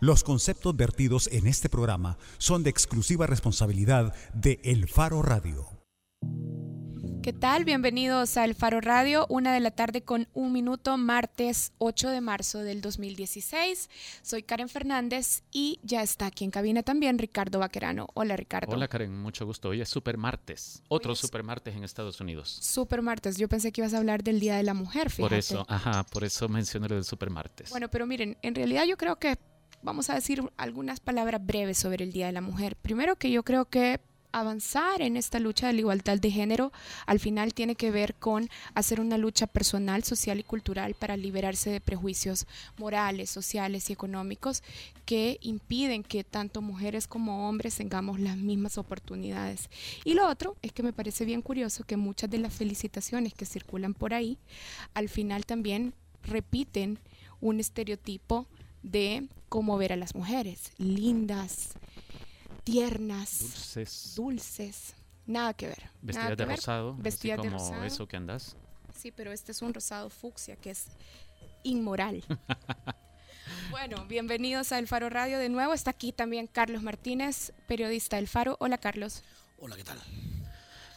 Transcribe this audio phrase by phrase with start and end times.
[0.00, 5.66] Los conceptos vertidos en este programa son de exclusiva responsabilidad de El Faro Radio.
[7.20, 7.64] ¿Qué tal?
[7.64, 12.20] Bienvenidos a El Faro Radio, una de la tarde con un minuto, martes 8 de
[12.20, 13.90] marzo del 2016.
[14.22, 18.06] Soy Karen Fernández y ya está aquí en cabina también Ricardo Vaquerano.
[18.14, 18.72] Hola Ricardo.
[18.72, 19.70] Hola Karen, mucho gusto.
[19.70, 22.56] Hoy es Super Martes, otro Super Martes en Estados Unidos.
[22.62, 25.28] Super Martes, yo pensé que ibas a hablar del Día de la Mujer, fíjate.
[25.28, 27.70] Por eso, ajá, por eso mencioné lo del Super Martes.
[27.70, 29.36] Bueno, pero miren, en realidad yo creo que
[29.82, 32.76] vamos a decir algunas palabras breves sobre el Día de la Mujer.
[32.76, 34.00] Primero que yo creo que
[34.32, 36.70] avanzar en esta lucha de la igualdad de género
[37.06, 41.70] al final tiene que ver con hacer una lucha personal, social y cultural para liberarse
[41.70, 42.46] de prejuicios
[42.76, 44.62] morales, sociales y económicos
[45.06, 49.70] que impiden que tanto mujeres como hombres tengamos las mismas oportunidades.
[50.04, 53.46] Y lo otro es que me parece bien curioso que muchas de las felicitaciones que
[53.46, 54.38] circulan por ahí
[54.92, 56.98] al final también repiten
[57.40, 58.46] un estereotipo
[58.82, 61.70] de cómo ver a las mujeres, lindas,
[62.64, 64.12] tiernas, Dulces.
[64.16, 64.94] dulces.
[65.26, 65.90] Nada que ver.
[66.00, 66.56] Vestidas de ver.
[66.56, 67.84] rosado, Vestidas así de como rosado.
[67.84, 68.56] eso que andas.
[68.96, 70.86] Sí, pero este es un rosado fucsia que es
[71.62, 72.24] inmoral.
[73.70, 75.72] bueno, bienvenidos a El Faro Radio de nuevo.
[75.74, 78.56] Está aquí también Carlos Martínez, periodista del Faro.
[78.60, 79.22] Hola, Carlos.
[79.58, 79.98] Hola, ¿qué tal?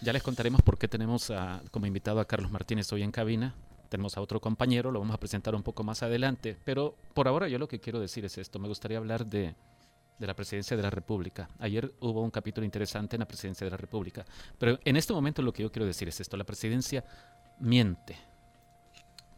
[0.02, 3.54] Ya les contaremos por qué tenemos a- como invitado a Carlos Martínez hoy en cabina.
[3.92, 6.58] Tenemos a otro compañero, lo vamos a presentar un poco más adelante.
[6.64, 8.58] Pero por ahora yo lo que quiero decir es esto.
[8.58, 9.54] Me gustaría hablar de,
[10.18, 11.50] de la presidencia de la República.
[11.60, 14.26] Ayer hubo un capítulo interesante en la presidencia de la República.
[14.58, 16.38] Pero en este momento lo que yo quiero decir es esto.
[16.38, 17.04] La presidencia
[17.60, 18.16] miente.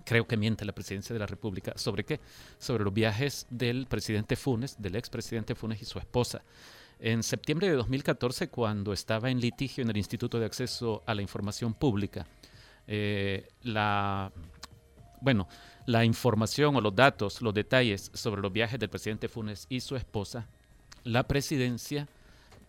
[0.06, 1.74] Creo que miente la presidencia de la República.
[1.76, 2.20] ¿Sobre qué?
[2.60, 6.44] Sobre los viajes del presidente Funes, del expresidente Funes y su esposa.
[7.00, 11.24] En septiembre de 2014, cuando estaba en litigio en el Instituto de Acceso a la
[11.24, 12.28] Información Pública,
[12.88, 14.32] eh, la,
[15.22, 15.48] bueno,
[15.86, 19.96] la información o los datos, los detalles sobre los viajes del presidente Funes y su
[19.96, 20.48] esposa,
[21.04, 22.08] la presidencia,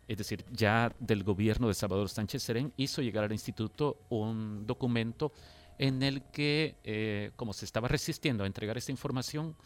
[0.08, 5.32] es decir, ya del gobierno de Salvador Sánchez Serén, hizo llegar al instituto un documento
[5.78, 9.56] en el que, eh, como se estaba resistiendo a entregar esta información,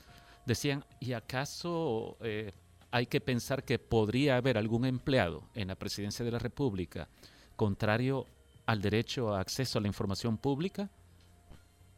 [0.47, 2.53] decían, ¿y acaso eh,
[2.91, 7.09] hay que pensar que podría haber algún empleado en la presidencia de la República
[7.57, 8.27] contrario
[8.69, 10.91] al derecho a acceso a la información pública?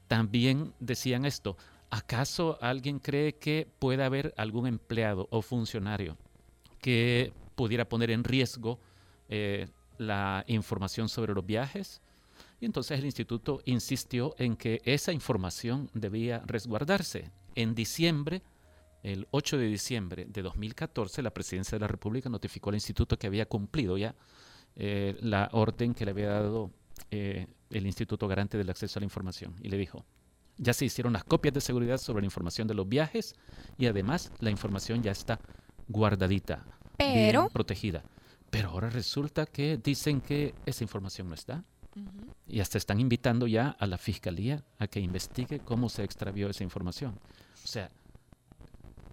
[0.07, 1.57] También decían esto,
[1.91, 6.17] ¿acaso alguien cree que puede haber algún empleado o funcionario
[6.81, 8.79] que pudiera poner en riesgo
[9.29, 9.67] eh,
[9.99, 12.03] la información sobre los viajes?
[12.61, 17.33] Y entonces el instituto insistió en que esa información debía resguardarse.
[17.57, 18.43] En diciembre,
[19.03, 23.27] el 8 de diciembre de 2014, la presidencia de la República notificó al instituto que
[23.27, 24.15] había cumplido ya
[24.77, 26.71] eh, la orden que le había dado
[27.11, 29.55] eh, el Instituto Garante del Acceso a la Información.
[29.63, 30.05] Y le dijo,
[30.59, 33.35] ya se hicieron las copias de seguridad sobre la información de los viajes
[33.79, 35.41] y además la información ya está
[35.89, 36.65] guardadita,
[36.97, 38.03] Pero- bien protegida.
[38.51, 41.65] Pero ahora resulta que dicen que esa información no está.
[42.49, 46.65] Y hasta están invitando ya a la fiscalía a que investigue cómo se extravió esa
[46.65, 47.19] información.
[47.65, 47.91] O sea,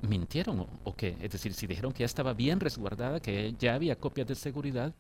[0.02, 1.18] ¿mintieron o, o qué?
[1.22, 4.94] Es decir, si dijeron que ya estaba bien resguardada, que ya había copias de seguridad,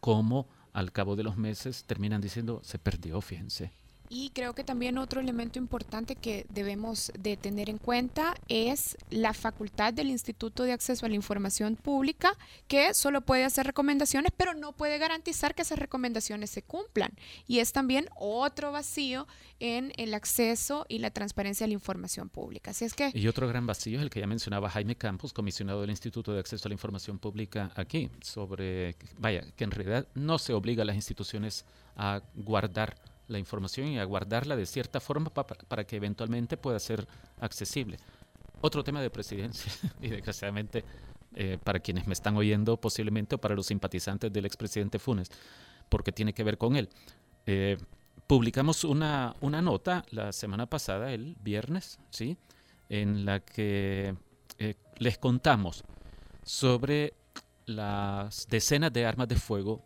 [0.00, 3.72] ¿cómo al cabo de los meses terminan diciendo se perdió, fíjense?
[4.08, 9.34] Y creo que también otro elemento importante que debemos de tener en cuenta es la
[9.34, 12.36] facultad del Instituto de Acceso a la Información Pública,
[12.68, 17.12] que solo puede hacer recomendaciones, pero no puede garantizar que esas recomendaciones se cumplan.
[17.46, 19.26] Y es también otro vacío
[19.60, 22.70] en el acceso y la transparencia a la información pública.
[22.70, 25.80] Así es que Y otro gran vacío es el que ya mencionaba Jaime Campos, comisionado
[25.80, 30.38] del Instituto de Acceso a la Información Pública aquí, sobre, vaya, que en realidad no
[30.38, 31.64] se obliga a las instituciones
[31.96, 32.96] a guardar
[33.28, 37.06] la información y a guardarla de cierta forma pa- para que eventualmente pueda ser
[37.40, 37.98] accesible.
[38.60, 39.70] Otro tema de presidencia,
[40.02, 40.84] y desgraciadamente
[41.34, 45.28] eh, para quienes me están oyendo posiblemente o para los simpatizantes del expresidente Funes,
[45.88, 46.88] porque tiene que ver con él.
[47.46, 47.76] Eh,
[48.26, 52.36] publicamos una, una nota la semana pasada, el viernes, ¿sí?
[52.88, 54.14] en la que
[54.58, 55.84] eh, les contamos
[56.42, 57.14] sobre
[57.66, 59.84] las decenas de armas de fuego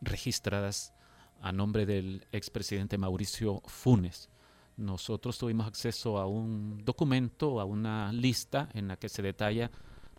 [0.00, 0.92] registradas
[1.40, 4.28] a nombre del expresidente Mauricio Funes.
[4.76, 9.70] Nosotros tuvimos acceso a un documento, a una lista en la que se detalla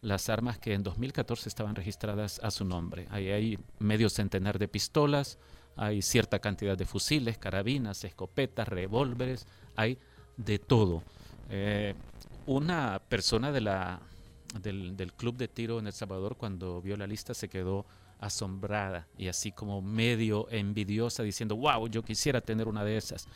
[0.02, 3.08] las armas que en 2014 estaban registradas a su nombre.
[3.10, 5.38] Ahí hay medio centenar de pistolas,
[5.75, 10.00] hay cierta cantidad de fusiles, carabinas, escopetas, revólveres, hay
[10.38, 11.04] de todo.
[11.50, 11.94] Eh,
[12.46, 14.00] una persona de la,
[14.62, 17.86] del, del club de tiro en El Salvador cuando vio la lista se quedó
[18.19, 23.28] asombrada y así como medio envidiosa diciendo, wow, yo quisiera tener una de esas.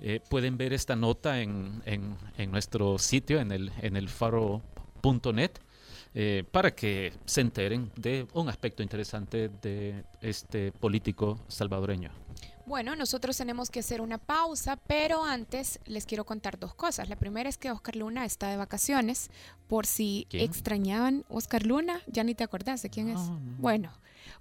[0.00, 5.52] Eh, pueden ver esta nota en, en, en nuestro sitio, en el, en el faro.net.
[6.16, 12.10] eh, para que se enteren de un aspecto interesante de este político salvadoreño.
[12.66, 17.08] Bueno, nosotros tenemos que hacer una pausa, pero antes les quiero contar dos cosas.
[17.08, 19.28] La primera es que Oscar Luna está de vacaciones,
[19.66, 23.20] por si extrañaban Oscar Luna, ya ni te acordás de quién es.
[23.58, 23.90] Bueno,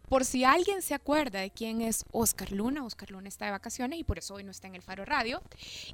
[0.09, 3.99] por si alguien se acuerda de quién es Oscar Luna, Oscar Luna está de vacaciones
[3.99, 5.41] y por eso hoy no está en el Faro Radio.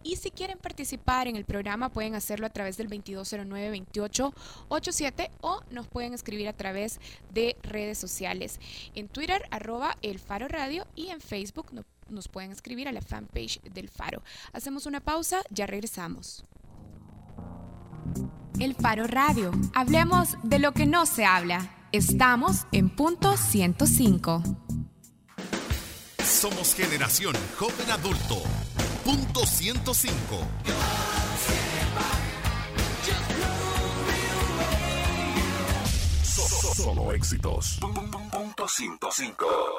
[0.03, 5.88] Y si quieren participar en el programa pueden hacerlo a través del 2209-2887 o nos
[5.88, 7.00] pueden escribir a través
[7.33, 8.59] de redes sociales.
[8.95, 11.68] En Twitter, arroba el Faro Radio y en Facebook
[12.09, 14.24] nos pueden escribir a la fanpage del Faro.
[14.53, 16.44] Hacemos una pausa, ya regresamos.
[18.59, 19.51] El Faro Radio.
[19.74, 21.78] Hablemos de lo que no se habla.
[21.91, 24.44] Estamos en punto 105.
[26.24, 28.44] Somos generación joven adulto.
[29.03, 30.19] Punto 105.
[36.75, 37.80] Solo éxitos.
[37.81, 39.78] Punto 105.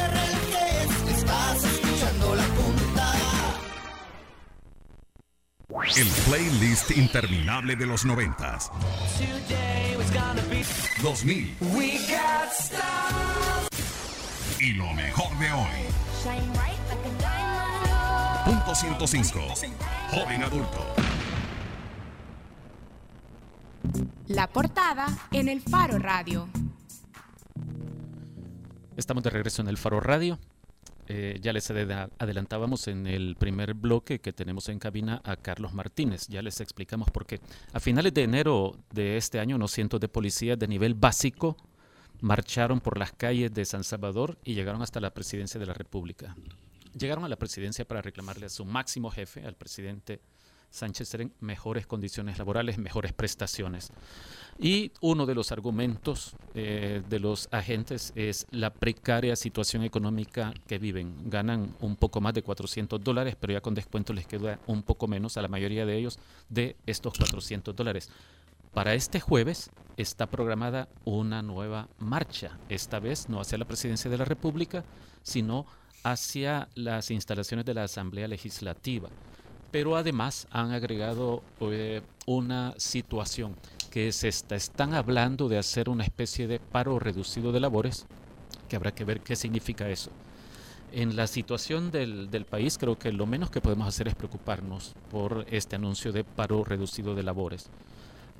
[5.95, 8.69] el playlist interminable de los noventas.
[11.01, 11.57] 2000.
[14.59, 15.67] Y lo mejor de hoy.
[18.45, 19.39] Punto 105.
[20.11, 20.85] Joven adulto.
[24.27, 26.49] La portada en el Faro Radio.
[28.97, 30.37] Estamos de regreso en el Faro Radio.
[31.13, 36.27] Eh, ya les adelantábamos en el primer bloque que tenemos en cabina a Carlos Martínez.
[36.29, 37.41] Ya les explicamos por qué.
[37.73, 41.57] A finales de enero de este año, unos cientos de policías de nivel básico
[42.21, 46.33] marcharon por las calles de San Salvador y llegaron hasta la presidencia de la República.
[46.97, 50.21] Llegaron a la presidencia para reclamarle a su máximo jefe, al presidente
[50.69, 53.91] Sánchez mejores condiciones laborales, mejores prestaciones.
[54.59, 60.77] Y uno de los argumentos eh, de los agentes es la precaria situación económica que
[60.77, 61.29] viven.
[61.29, 65.07] Ganan un poco más de 400 dólares, pero ya con descuento les queda un poco
[65.07, 66.19] menos a la mayoría de ellos
[66.49, 68.09] de estos 400 dólares.
[68.73, 74.17] Para este jueves está programada una nueva marcha, esta vez no hacia la presidencia de
[74.17, 74.85] la República,
[75.23, 75.65] sino
[76.03, 79.09] hacia las instalaciones de la Asamblea Legislativa.
[79.71, 83.55] Pero además han agregado eh, una situación
[83.91, 88.07] que se está, están hablando de hacer una especie de paro reducido de labores,
[88.67, 90.09] que habrá que ver qué significa eso.
[90.93, 94.95] En la situación del, del, país, creo que lo menos que podemos hacer es preocuparnos
[95.09, 97.69] por este anuncio de paro reducido de labores.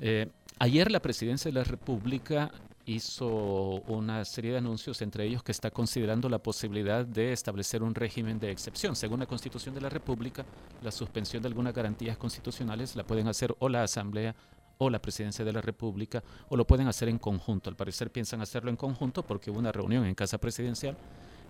[0.02, 2.52] Eh, ayer la presidencia de la República
[2.86, 7.94] hizo una serie de anuncios, entre ellos que está considerando la posibilidad de establecer un
[7.94, 8.96] régimen de excepción.
[8.96, 10.46] Según la Constitución de la República,
[10.82, 14.36] la suspensión de algunas garantías constitucionales la pueden hacer o la Asamblea
[14.84, 17.70] o la presidencia de la República, o lo pueden hacer en conjunto.
[17.70, 20.98] Al parecer piensan hacerlo en conjunto porque hubo una reunión en Casa Presidencial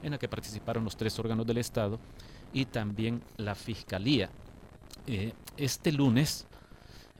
[0.04, 1.98] en la que participaron los tres órganos del Estado
[2.51, 4.29] y también la Fiscalía.
[5.08, 6.46] Eh, este lunes,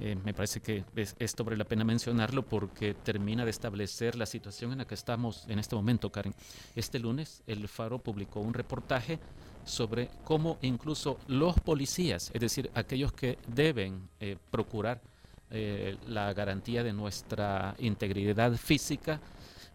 [0.02, 4.74] eh, me parece que es, sobre la pena mencionarlo porque termina de establecer la situación
[4.74, 6.36] en la que estamos en este momento, Karen.
[6.76, 9.18] Este lunes el Faro publicó un reportaje
[9.64, 15.02] sobre cómo incluso los policías, es decir, aquellos que deben eh, procurar
[15.52, 19.20] eh, la garantía de nuestra integridad física,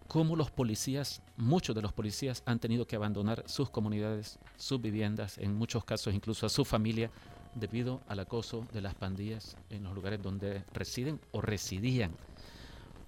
[0.08, 5.38] como los policías, muchos de los policías han tenido que abandonar sus comunidades, sus viviendas,
[5.38, 7.10] en muchos casos incluso a su familia,
[7.54, 12.12] debido al acoso de las pandillas en los lugares donde residen o residían.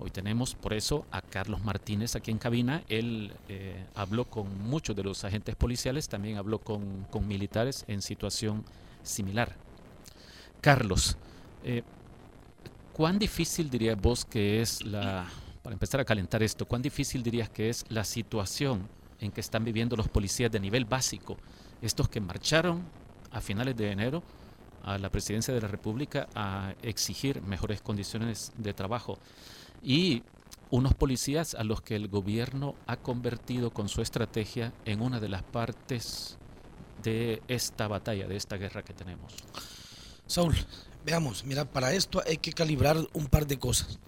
[0.00, 2.82] Hoy tenemos por eso a Carlos Martínez aquí en cabina.
[2.88, 8.00] Él eh, habló con muchos de los agentes policiales, también habló con, con militares en
[8.00, 8.64] situación
[9.02, 9.56] similar.
[10.60, 11.16] Carlos,
[11.64, 11.82] eh,
[12.98, 15.24] ¿Cuán difícil dirías vos que es la,
[15.62, 18.88] para empezar a calentar esto, cuán difícil dirías que es la situación
[19.20, 21.36] en que están viviendo los policías de nivel básico,
[21.80, 22.82] estos que marcharon
[23.30, 24.24] a finales de enero
[24.82, 29.20] a la presidencia de la República a exigir mejores condiciones de trabajo
[29.80, 30.24] y
[30.70, 35.28] unos policías a los que el gobierno ha convertido con su estrategia en una de
[35.28, 36.36] las partes
[37.04, 39.32] de esta batalla, de esta guerra que tenemos.
[40.26, 40.56] Saúl,
[41.04, 43.98] Veamos, mira, para esto hay que calibrar un par de cosas.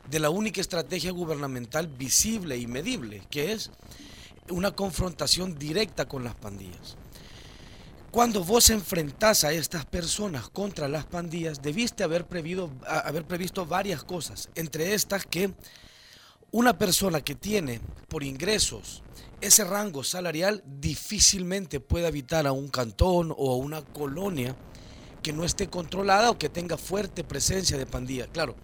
[0.09, 3.71] de la única estrategia gubernamental visible y medible, que es
[4.49, 6.97] una confrontación directa con las pandillas.
[8.13, 12.27] Cuando vos enfrentás a estas personas contra las pandillas, debiste haber,
[12.85, 15.51] haber previsto varias cosas, entre estas que
[16.51, 19.01] una persona que tiene por ingresos
[19.41, 24.55] ese rango salarial difícilmente puede habitar a un cantón o a una colonia
[25.23, 28.27] que no esté controlada o que tenga fuerte presencia de pandillas.
[28.31, 28.55] Claro,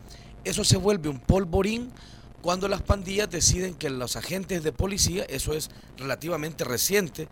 [0.44, 1.92] eso se vuelve un polvorín
[2.44, 7.28] cuando las pandillas deciden que los agentes de policía, eso es relativamente reciente,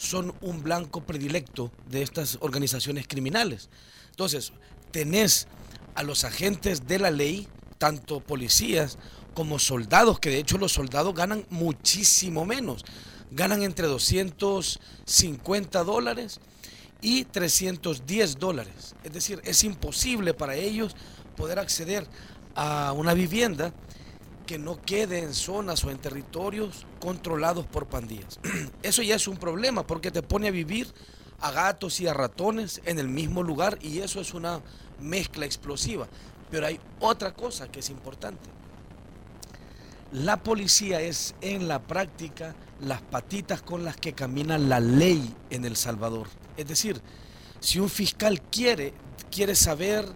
[0.00, 3.68] son un blanco predilecto de estas organizaciones criminales.
[4.08, 4.54] Entonces,
[4.92, 5.46] tenés
[5.94, 8.96] a los agentes de la ley, tanto policías
[9.34, 12.82] como soldados, que de hecho los soldados ganan muchísimo menos,
[13.30, 16.40] ganan entre 250 dólares
[17.02, 18.94] y 310 dólares.
[19.04, 20.96] Es decir, es imposible para ellos
[21.36, 22.06] poder acceder
[22.54, 23.74] a una vivienda
[24.50, 28.40] que no quede en zonas o en territorios controlados por pandillas.
[28.82, 30.92] Eso ya es un problema porque te pone a vivir
[31.38, 34.60] a gatos y a ratones en el mismo lugar y eso es una
[34.98, 36.08] mezcla explosiva.
[36.50, 38.50] Pero hay otra cosa que es importante.
[40.10, 45.64] La policía es en la práctica las patitas con las que camina la ley en
[45.64, 46.26] El Salvador.
[46.56, 47.00] Es decir,
[47.60, 48.94] si un fiscal quiere,
[49.30, 50.06] quiere saber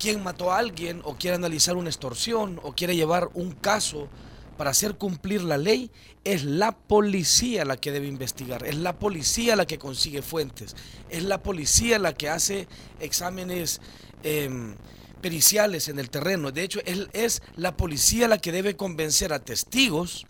[0.00, 4.08] quién mató a alguien o quiere analizar una extorsión o quiere llevar un caso
[4.56, 5.90] para hacer cumplir la ley,
[6.24, 10.74] es la policía la que debe investigar, es la policía la que consigue fuentes,
[11.08, 12.66] es la policía la que hace
[12.98, 13.80] exámenes
[14.22, 14.74] em,
[15.22, 16.50] periciales en el terreno.
[16.50, 20.26] De hecho, es, es la policía la que debe convencer a testigos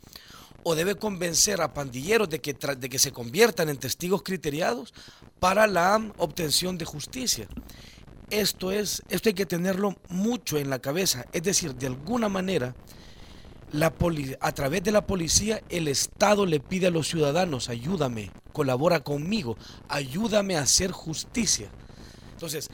[0.62, 4.92] o debe convencer a pandilleros de que, de que se conviertan en testigos criteriados
[5.38, 7.48] para la obtención de justicia.
[8.30, 11.26] Esto, es, esto hay que tenerlo mucho en la cabeza.
[11.32, 12.74] Es decir, de alguna manera,
[13.72, 13.92] la
[14.40, 19.56] a través de la policía, el Estado le pide a los ciudadanos, ayúdame, colabora conmigo,
[19.88, 21.70] ayúdame a hacer justicia.
[22.32, 22.68] Entonces,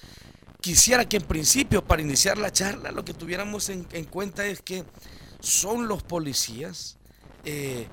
[0.60, 4.84] quisiera que en principio, para iniciar la charla, lo que tuviéramos en, cuenta es que
[5.40, 6.96] son los policías
[7.44, 7.86] eh,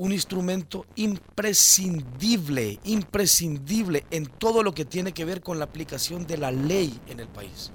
[0.00, 6.38] un instrumento imprescindible, imprescindible en todo lo que tiene que ver con la aplicación de
[6.38, 7.70] la ley en el país.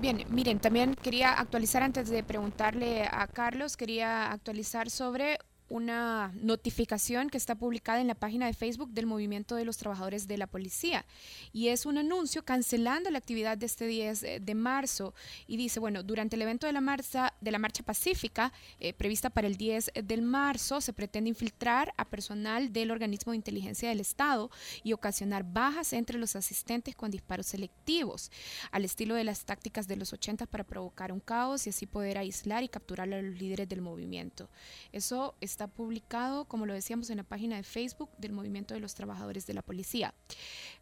[0.00, 7.30] Bien, miren, también quería actualizar antes de preguntarle a Carlos, quería actualizar sobre una notificación
[7.30, 10.46] que está publicada en la página de Facebook del Movimiento de los Trabajadores de la
[10.46, 11.04] Policía.
[11.52, 15.14] Y es un anuncio cancelando la actividad de este 10 eh, de marzo.
[15.46, 19.30] Y dice, bueno, durante el evento de la marcha, de la marcha pacífica eh, prevista
[19.30, 24.00] para el 10 de marzo, se pretende infiltrar a personal del organismo de inteligencia del
[24.00, 24.50] Estado
[24.82, 28.30] y ocasionar bajas entre los asistentes con disparos selectivos,
[28.70, 32.18] al estilo de las tácticas de los 80 para provocar un caos y así poder
[32.18, 34.48] aislar y capturar a los líderes del movimiento.
[34.92, 38.80] Eso es está publicado, como lo decíamos, en la página de Facebook del Movimiento de
[38.80, 40.12] los Trabajadores de la Policía.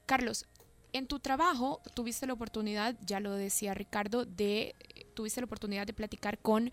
[0.06, 0.46] Carlos,
[0.94, 4.74] en tu trabajo tuviste la oportunidad, ya lo decía Ricardo, de
[5.14, 6.72] tuviste la oportunidad de platicar con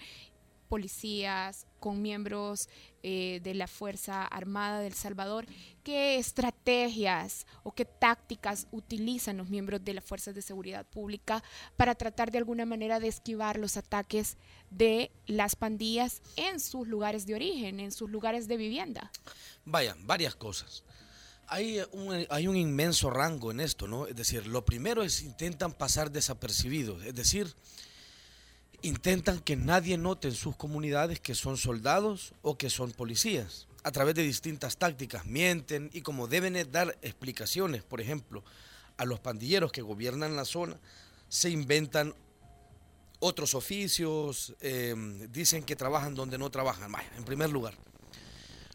[0.69, 2.69] policías, con miembros
[3.03, 5.45] eh, de la Fuerza Armada del Salvador,
[5.83, 11.43] qué estrategias o qué tácticas utilizan los miembros de las Fuerzas de Seguridad Pública
[11.77, 14.37] para tratar de alguna manera de esquivar los ataques
[14.69, 19.11] de las pandillas en sus lugares de origen, en sus lugares de vivienda.
[19.65, 20.83] Vaya, varias cosas.
[21.47, 24.05] Hay un, hay un inmenso rango en esto, ¿no?
[24.05, 27.55] Es decir, lo primero es intentan pasar desapercibidos, es decir,
[28.81, 33.67] intentan que nadie note en sus comunidades que son soldados o que son policías.
[33.83, 38.43] A través de distintas tácticas, mienten y como deben dar explicaciones, por ejemplo,
[38.97, 40.77] a los pandilleros que gobiernan la zona,
[41.29, 42.13] se inventan
[43.19, 47.75] otros oficios, em, dicen que trabajan donde no trabajan, en primer lugar.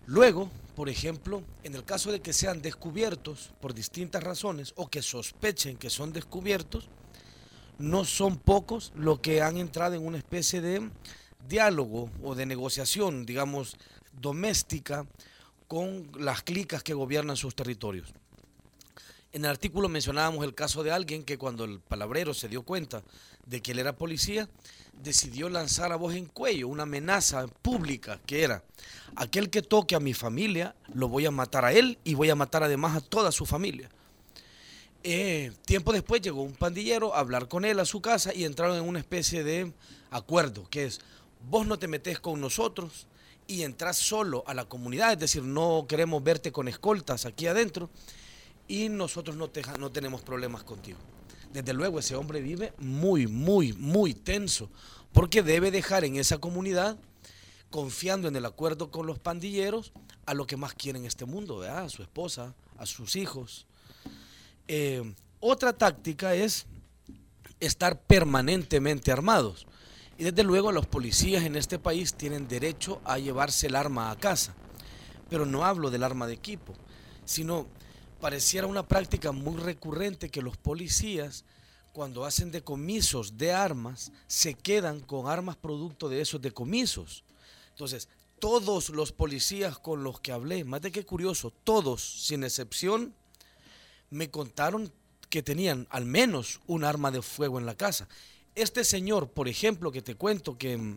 [0.07, 5.01] Luego, por ejemplo, en el caso de que sean descubiertos por distintas razones o que
[5.01, 6.89] sospechen que son descubiertos,
[7.79, 10.91] no son pocos los que han entrado en una especie de
[11.49, 13.77] diálogo o de negociación, digamos,
[14.13, 15.07] doméstica
[15.69, 18.13] con las clicas que gobiernan sus territorios.
[19.33, 23.03] En el artículo mencionábamos el caso de alguien que cuando el palabrero se dio cuenta
[23.47, 24.49] de que él era policía,
[25.03, 28.63] decidió lanzar a voz en cuello una amenaza pública que era,
[29.17, 32.37] aquel que toque a mi familia, lo voy a matar a él y voy a
[32.37, 33.91] matar además a toda su familia.
[35.07, 38.79] Eh, tiempo después llegó un pandillero a hablar con él a su casa y entraron
[38.79, 39.71] en una especie de
[40.11, 41.01] acuerdo, que es,
[41.51, 43.07] vos no te metes con nosotros
[43.47, 47.91] y entras solo a la comunidad, es decir, no queremos verte con escoltas aquí adentro
[48.67, 50.99] y nosotros no, no tenemos problemas contigo.
[51.53, 54.71] Desde luego ese hombre vive muy, muy, muy tenso,
[55.13, 56.97] porque debe dejar en esa comunidad,
[57.69, 59.93] confiando en el acuerdo con los pandilleros,
[60.25, 63.67] a lo que más quiere en este mundo, a su esposa, a sus hijos.
[64.69, 66.67] Eh, otra táctica es
[67.61, 69.67] estar permanentemente armados.
[70.17, 74.17] Y desde luego los policías en este país tienen derecho a llevarse el arma a
[74.17, 74.55] casa.
[75.29, 76.75] Pero no hablo del arma de equipo,
[77.25, 77.67] sino
[78.21, 81.45] pareciera una práctica muy recurrente que los policías,
[81.93, 87.25] cuando hacen decomisos de armas, se quedan con armas producto de esos decomisos.
[87.71, 93.15] Entonces, todos los policías con los que hablé, más de qué curioso, todos, sin excepción,
[94.11, 94.93] me contaron
[95.31, 98.09] que tenían al menos un arma de fuego en la casa.
[98.55, 100.97] Este señor, por ejemplo, que te cuento que,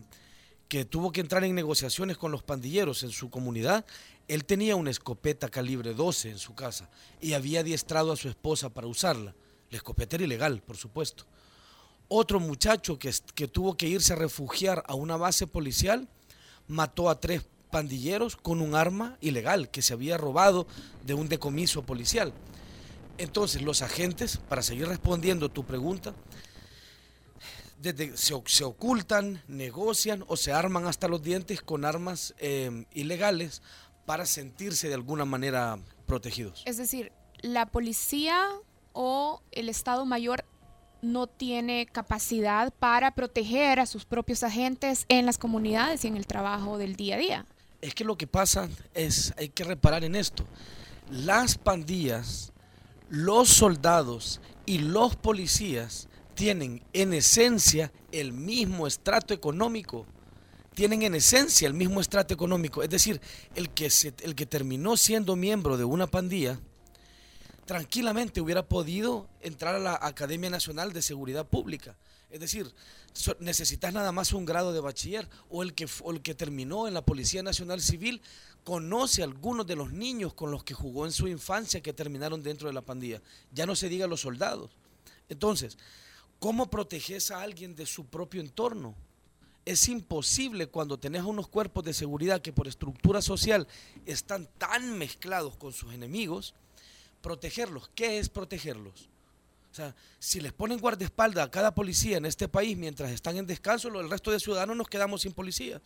[0.68, 3.84] que tuvo que entrar en negociaciones con los pandilleros en su comunidad,
[4.28, 6.88] él tenía una escopeta calibre 12 en su casa
[7.20, 9.34] y había adiestrado a su esposa para usarla.
[9.70, 11.24] La escopeta era ilegal, por supuesto.
[12.08, 16.08] Otro muchacho que, que tuvo que irse a refugiar a una base policial
[16.68, 20.66] mató a tres pandilleros con un arma ilegal que se había robado
[21.04, 22.32] de un decomiso policial.
[23.18, 26.14] Entonces los agentes, para seguir respondiendo tu pregunta,
[27.80, 33.62] desde, se, ocultan, negocian o se arman hasta los dientes con armas eh, ilegales
[34.06, 36.62] para sentirse de alguna manera protegidos.
[36.64, 38.46] Es decir, la policía
[38.92, 40.44] o el Estado Mayor
[41.02, 46.26] no tiene capacidad para proteger a sus propios agentes en las comunidades y en el
[46.26, 47.46] trabajo del día a día.
[47.80, 50.44] Es que lo que pasa es, hay que reparar en esto,
[51.10, 52.52] las pandillas,
[53.08, 60.06] los soldados y los policías tienen en esencia el mismo estrato económico
[60.78, 62.84] tienen en esencia el mismo estrato económico.
[62.84, 63.20] Es decir,
[63.56, 63.90] el que,
[64.22, 66.60] el que terminó siendo miembro de una pandilla,
[67.66, 71.96] tranquilamente hubiera podido entrar a la Academia Nacional de Seguridad Pública.
[72.30, 72.72] Es decir,
[73.40, 77.04] necesitas nada más un grado de bachiller o el que, el que terminó en la
[77.04, 78.22] Policía Nacional Civil
[78.68, 82.42] conoce a algunos de los niños con los que jugó en su infancia que terminaron
[82.42, 83.22] dentro de la pandilla.
[83.50, 84.70] Ya no se diga los soldados.
[85.30, 85.78] Entonces,
[86.38, 88.94] ¿cómo proteges a alguien de su propio entorno?
[89.64, 93.66] es imposible cuando tenés unos cuerpos de seguridad que por estructura social
[94.06, 96.54] están tan mezclados con sus enemigos,
[97.20, 97.90] protegerlos.
[97.94, 99.10] ¿Qué es protegerlos?
[99.70, 103.46] O sea, si les ponen guardaespaldas a cada policía en este país mientras están en
[103.46, 105.82] descanso, el resto de ciudadanos nos quedamos sin policías.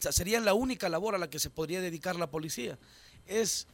[0.00, 2.78] Sería la única labor a la que se podría dedicar la policía.
[3.26, 3.66] Es,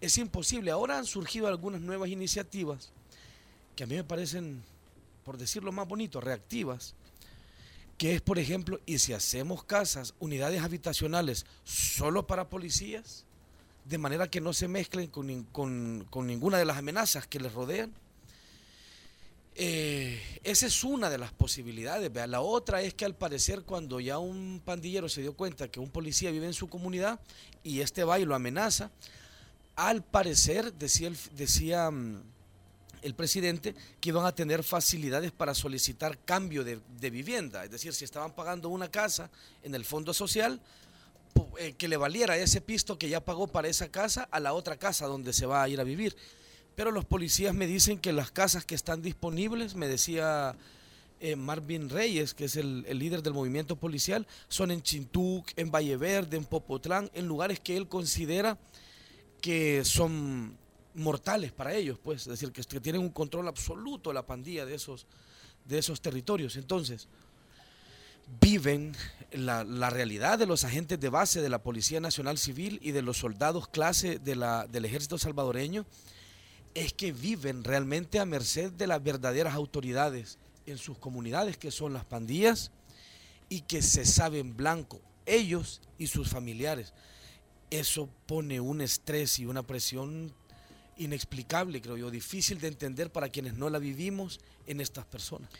[0.00, 0.70] es imposible.
[0.70, 2.92] Ahora han surgido algunas nuevas iniciativas
[3.76, 4.62] que a mí me parecen,
[5.24, 6.94] por decirlo más bonito, reactivas
[8.02, 13.24] que es, por ejemplo, y si hacemos casas, unidades habitacionales solo para policías,
[13.84, 17.92] de manera que no se mezclen con, ninguna de las amenazas que les rodean.
[19.54, 22.10] Eh, esa es una de las posibilidades.
[22.28, 25.90] La otra es que al parecer cuando ya un pandillero se dio cuenta que un
[25.90, 27.20] policía vive en su comunidad
[27.62, 28.90] y este va y lo amenaza,
[29.76, 32.22] al parecer, decía, decía mm,
[33.02, 37.64] el presidente que iban a tener facilidades para solicitar cambio de, vivienda.
[37.64, 39.30] Es decir, si estaban pagando una casa
[39.62, 40.60] en el fondo social,
[41.58, 44.76] eh, que le valiera ese pisto que ya pagó para esa casa a la otra
[44.76, 46.16] casa donde se va a ir a vivir.
[46.74, 50.56] Pero los policías me dicen que las casas que están disponibles, me decía
[51.20, 55.96] eh, Marvin Reyes, que es el, líder del movimiento policial, son en Chintuc, en Valle
[55.96, 58.58] Verde, en Popotlán, en lugares que él considera
[59.40, 60.56] que son
[60.94, 64.74] mortales para ellos, pues, es decir, que, tienen un control absoluto de la pandilla de
[64.74, 65.06] esos,
[65.64, 66.56] de esos territorios.
[66.56, 67.08] Entonces,
[68.40, 68.94] viven
[69.32, 73.18] la, realidad de los agentes de base de la Policía Nacional Civil y de los
[73.18, 75.86] soldados clase de del ejército salvadoreño,
[76.74, 81.92] es que viven realmente a merced de las verdaderas autoridades en sus comunidades, que son
[81.92, 82.70] las pandillas,
[83.48, 86.94] y que se saben blanco, ellos y sus familiares.
[87.70, 90.32] Eso pone un estrés y una presión
[90.96, 95.50] inexplicable, creo yo, difícil de entender para quienes no la vivimos en estas personas.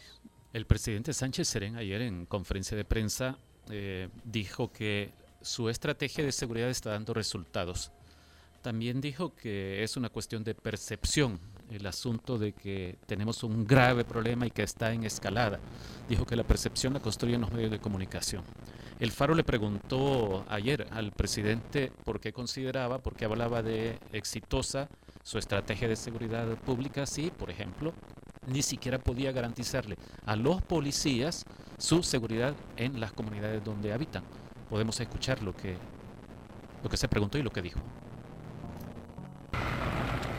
[0.52, 3.38] El presidente Sánchez Serén ayer en conferencia de prensa
[3.70, 7.90] eh, dijo que su estrategia de seguridad está dando resultados.
[8.62, 14.04] También dijo que es una cuestión de percepción el asunto de que tenemos un grave
[14.04, 15.58] problema y que está en escalada.
[16.08, 18.44] Dijo que la percepción la construyen los medios de comunicación.
[19.00, 24.88] El Faro le preguntó ayer al presidente por qué consideraba, por qué hablaba de exitosa
[25.24, 27.92] su estrategia de seguridad pública si, por ejemplo,
[28.46, 31.44] ni siquiera podía garantizarle a los policías
[31.78, 34.22] su seguridad en las comunidades donde habitan.
[34.70, 35.76] Podemos escuchar lo que,
[36.82, 37.80] lo que se preguntó y lo que dijo.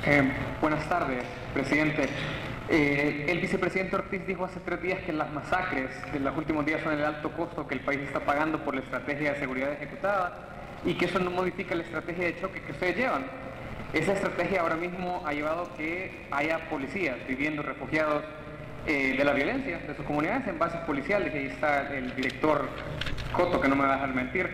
[0.05, 0.21] Eh,
[0.59, 2.09] buenas tardes, presidente.
[2.67, 6.81] Eh, el vicepresidente Ortiz dijo hace tres días que las masacres de los últimos días
[6.83, 10.39] son el alto costo que el país está pagando por la estrategia de seguridad ejecutada
[10.83, 13.23] y que eso no modifica la estrategia de choque que ustedes llevan.
[13.93, 18.25] Esa estrategia ahora mismo ha llevado que haya policías viviendo refugiados
[18.85, 21.33] eh, de la violencia de sus comunidades en bases policiales.
[21.33, 22.67] Ahí está el director
[23.31, 24.49] Coto, que no me va a dejar mentir.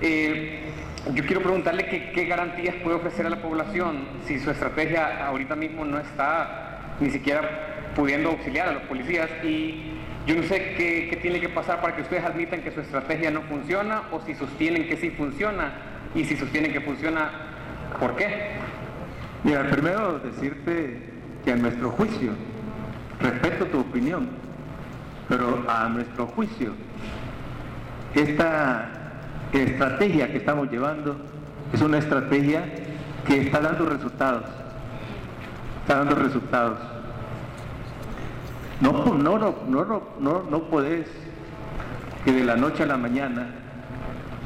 [0.00, 0.60] Eh,
[1.14, 5.84] yo quiero preguntarle qué garantías puede ofrecer a la población si su estrategia ahorita mismo
[5.84, 9.94] no está ni siquiera pudiendo auxiliar a los policías y
[10.26, 13.30] yo no sé qué, qué, tiene que pasar para que ustedes admitan que su estrategia
[13.30, 15.72] no funciona o si sostienen que sí funciona
[16.14, 17.30] y si sostienen que funciona,
[17.98, 18.52] ¿Por qué?
[19.42, 21.02] Mira, primero decirte
[21.44, 22.32] que a nuestro juicio,
[23.20, 24.28] respeto tu opinión,
[25.28, 26.72] pero a nuestro juicio,
[28.14, 28.99] esta
[29.52, 31.16] estrategia que estamos llevando
[31.72, 32.64] es una estrategia
[33.26, 34.44] que está dando resultados.
[35.82, 36.78] Está dando resultados.
[38.80, 41.06] No, no, no, no, no, no podés
[42.24, 43.46] que de la noche a la mañana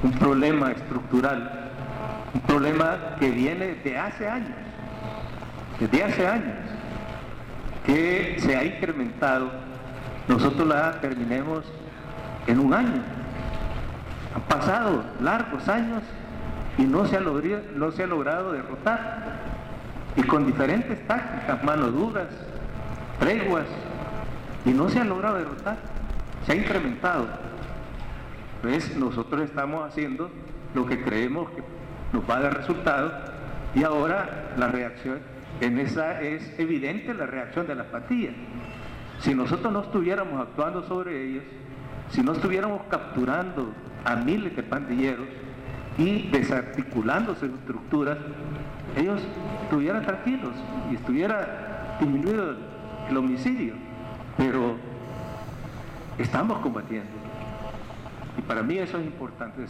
[0.03, 1.65] un problema estructural
[2.35, 4.51] un problema que viene de hace años,
[5.79, 6.57] desde hace años,
[7.87, 9.51] que se ha incrementado.
[10.27, 11.65] Nosotros la terminemos
[12.47, 13.03] en un año.
[14.35, 16.03] Han pasado largos años
[16.77, 19.39] y no se ha, logrado, no se ha logrado derrotar.
[20.17, 22.29] Y con diferentes tácticas, manos duras,
[23.19, 23.67] treguas,
[24.65, 25.77] y no se ha logrado derrotar.
[26.47, 27.27] Se ha incrementado.
[28.63, 30.31] Pues nosotros estamos haciendo
[30.75, 31.63] lo que creemos que
[32.13, 33.13] nos va a dar resultados
[33.75, 35.19] y ahora la reacción,
[35.61, 38.35] en esa es evidente la reacción de las pandillas.
[39.21, 41.45] Si nosotros no estuviéramos actuando sobre ellos,
[42.11, 43.73] si no estuviéramos capturando
[44.05, 45.27] a miles de pandilleros
[45.99, 48.19] y desarticulando sus estructuras,
[48.97, 49.21] ellos
[49.63, 50.53] estuvieran tranquilos
[50.91, 52.57] y estuviera disminuido
[53.09, 53.75] el homicidio.
[54.37, 54.77] Pero
[56.19, 57.11] estamos combatiendo.
[58.37, 59.65] Y para mí eso es importante.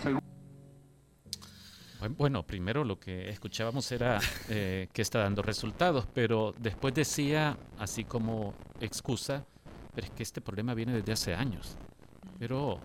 [2.16, 4.18] Bueno, primero lo que escuchábamos era
[4.48, 9.46] eh, que está dando resultados, pero después decía, así como excusa,
[9.94, 11.76] pero es que este problema viene desde hace años.
[12.38, 12.78] Pero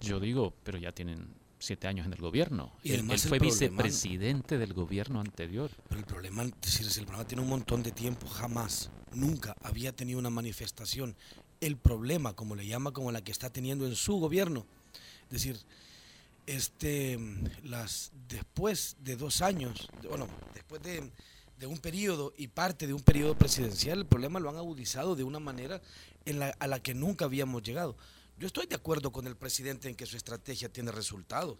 [0.00, 1.28] yo digo, pero ya tienen
[1.58, 2.72] siete años en el gobierno.
[2.82, 5.70] Y él, fue vicepresidente del gobierno anterior.
[5.88, 10.18] Pero el problema, decir, el problema tiene un montón de tiempo, jamás, nunca había tenido
[10.18, 11.16] una manifestación.
[11.60, 14.64] El problema, como le llama, como la que está teniendo en su gobierno.
[15.24, 15.58] Es decir,
[16.46, 17.18] este,
[17.64, 21.10] las, después de dos años, bueno, después de,
[21.66, 25.40] un periodo y parte de un periodo presidencial, el problema lo han agudizado de una
[25.40, 25.82] manera
[26.24, 27.96] en la, a la que nunca habíamos llegado.
[28.38, 31.58] Yo estoy de acuerdo con el presidente en que su estrategia tiene resultados.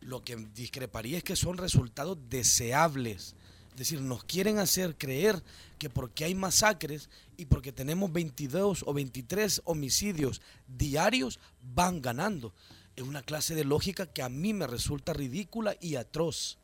[0.00, 3.34] Lo que discreparía es que son resultados deseables.
[3.72, 5.42] Es decir, nos quieren hacer creer
[5.78, 12.52] que porque hay masacres y porque tenemos 22 o 23 homicidios diarios, van ganando
[12.96, 16.58] es una clase de lógica que a mí me resulta ridícula y atroz.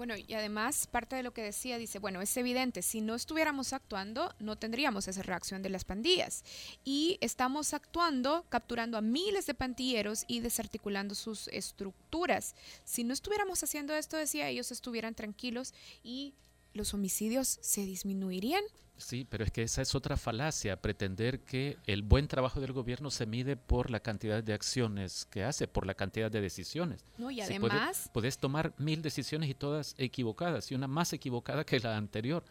[0.00, 3.74] Bueno, y además, parte de lo que decía, dice, bueno, es evidente, si no estuviéramos
[3.74, 6.42] actuando, no tendríamos esa reacción de las pandillas.
[6.86, 12.54] Y estamos actuando, capturando a miles de pandilleros y desarticulando sus estructuras.
[12.82, 16.32] Si no estuviéramos haciendo esto, decía, ellos estuvieran tranquilos y
[16.72, 18.62] los homicidios se disminuirían.
[18.96, 23.10] Sí, pero es que esa es otra falacia, pretender que el buen trabajo del gobierno
[23.10, 27.04] se mide por la cantidad de acciones que hace, por la cantidad de decisiones.
[27.16, 28.10] No, y además...
[28.12, 32.44] puedes tomar mil decisiones y todas equivocadas, y una más equivocada que la anterior,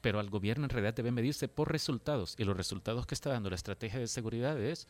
[0.00, 3.50] pero al gobierno en realidad debe medirse por resultados, y los resultados que está dando
[3.50, 4.86] la estrategia de seguridad es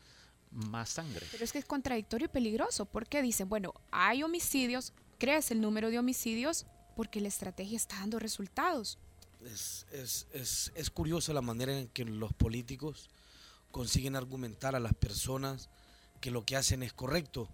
[0.51, 1.25] más sangre.
[1.31, 5.89] Pero es que es contradictorio y peligroso, porque dicen, bueno, hay homicidios, crece el número
[5.89, 8.97] de homicidios, porque la estrategia está dando resultados.
[9.43, 9.85] Es,
[10.33, 13.09] es, curiosa la manera en que los políticos
[13.71, 15.69] consiguen argumentar a las personas
[16.19, 17.49] que lo que hacen es correcto.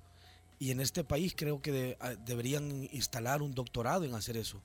[0.59, 4.61] Y en este país creo que deberían instalar un doctorado en hacer eso.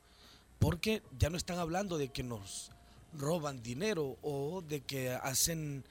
[0.59, 2.71] Porque ya no están hablando de que nos
[3.13, 5.85] roban dinero o de que hacen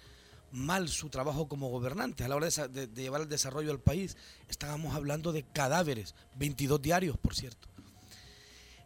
[0.51, 4.17] mal su trabajo como gobernantes a la hora de, llevar el desarrollo al país.
[4.49, 7.67] Estábamos hablando de cadáveres, 22 diarios, por cierto.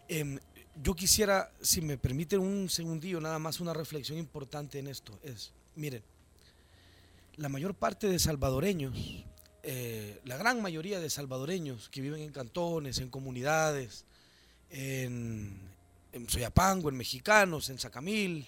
[0.08, 0.40] Em,
[0.84, 5.18] yo quisiera, si me permiten un segundillo, nada más una reflexión importante en esto.
[5.24, 6.04] Es, miren,
[7.38, 9.26] la mayor parte de salvadoreños,
[9.64, 14.06] eh, la gran mayoría de salvadoreños que viven en cantones, en comunidades,
[14.70, 15.60] en,
[16.12, 18.48] en Soyapango, en mexicanos, en Sacamil,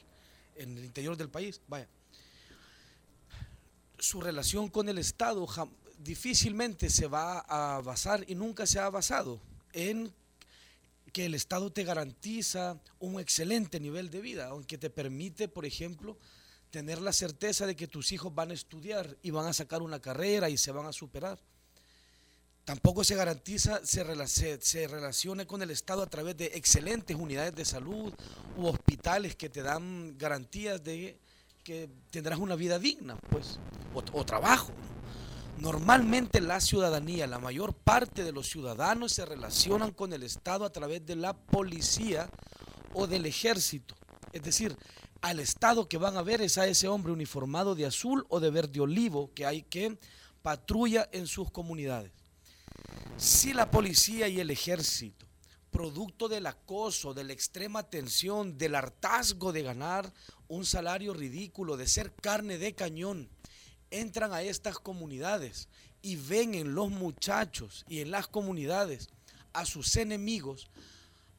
[0.56, 1.88] en el interior del país, vaya,
[3.98, 5.48] su relación con el Estado
[6.00, 9.40] difícilmente se va a basar y nunca se ha basado
[9.74, 10.14] en
[11.18, 16.16] que el Estado te garantiza un excelente nivel de vida, aunque te permite, por ejemplo,
[16.70, 20.00] tener la certeza de que tus hijos van a estudiar y van a sacar una
[20.00, 21.40] carrera y se van a superar.
[22.66, 27.66] Tampoco se garantiza, se, se, relacione con el Estado a través de excelentes unidades de
[27.66, 28.14] salud
[28.56, 31.18] u hospitales que te dan garantías de
[31.64, 33.58] que tendrás una vida digna, pues,
[34.14, 34.72] o, trabajo.
[35.58, 40.72] Normalmente la ciudadanía, la mayor parte de los ciudadanos se relacionan con el Estado a
[40.72, 42.30] través de la policía
[42.94, 43.96] o del ejército.
[44.34, 44.78] Es decir,
[45.22, 48.52] al Estado que van a ver es a ese hombre uniformado de azul o de
[48.52, 49.98] verde olivo que hay que
[50.44, 52.12] patrulla en sus comunidades.
[53.18, 55.26] Si la policía y el ejército
[55.72, 60.12] producto del acoso, de la extrema tensión, del hartazgo de ganar
[60.48, 63.30] un salario ridículo, de ser carne de cañón,
[63.92, 65.68] entran a estas comunidades
[66.02, 69.10] y ven en los muchachos y en las comunidades
[69.54, 70.70] a sus enemigos,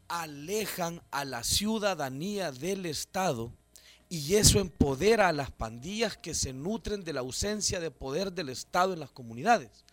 [0.09, 3.53] alejan a la ciudadanía del Estado
[4.09, 8.49] y eso empodera a las pandillas que se nutren de la ausencia de poder del
[8.49, 9.85] Estado en las comunidades,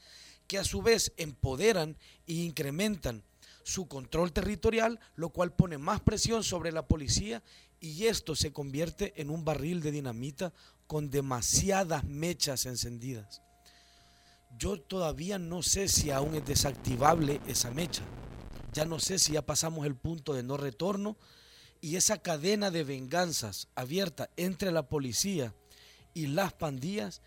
[0.48, 3.24] que a su vez empoderan e incrementan
[3.64, 7.44] su control territorial, lo cual pone más presión sobre la policía
[7.80, 10.54] y esto se convierte en un barril de dinamita
[10.88, 13.42] con demasiadas mechas encendidas.
[14.58, 18.04] Yo todavía no sé si aún es desactivable esa mecha.
[18.74, 21.18] Ya no sé si ya pasamos el punto de no retorno
[21.82, 25.54] y esa cadena de venganzas abierta entre la policía
[26.14, 27.22] y las pandillas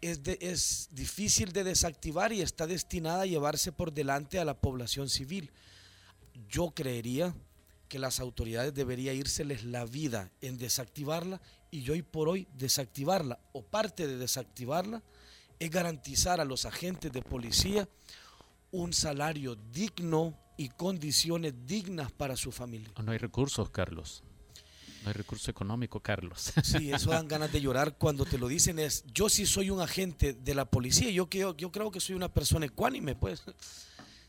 [0.00, 5.50] es, difícil de desactivar y está destinada a llevarse por delante a la población civil.
[6.48, 7.34] Yo creería
[7.88, 13.62] que las autoridades debería írseles la vida en desactivarla y hoy por hoy desactivarla o
[13.62, 15.02] parte de desactivarla
[15.58, 17.88] es garantizar a los agentes de policía
[18.72, 22.90] un salario digno y condiciones dignas para su familia.
[23.02, 24.22] No hay recursos, Carlos.
[25.02, 26.52] No hay recurso económico, Carlos.
[26.62, 28.78] Sí, eso dan ganas de llorar cuando te lo dicen.
[28.78, 32.14] Es, yo sí soy un agente de la policía, yo, yo, yo creo que soy
[32.14, 33.42] una persona ecuánime, pues.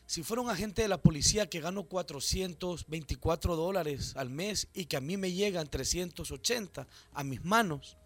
[0.06, 4.96] Si fuera un agente de la policía que gano 424 dólares al mes y que
[4.96, 7.96] a mí me llegan 380 a mis manos,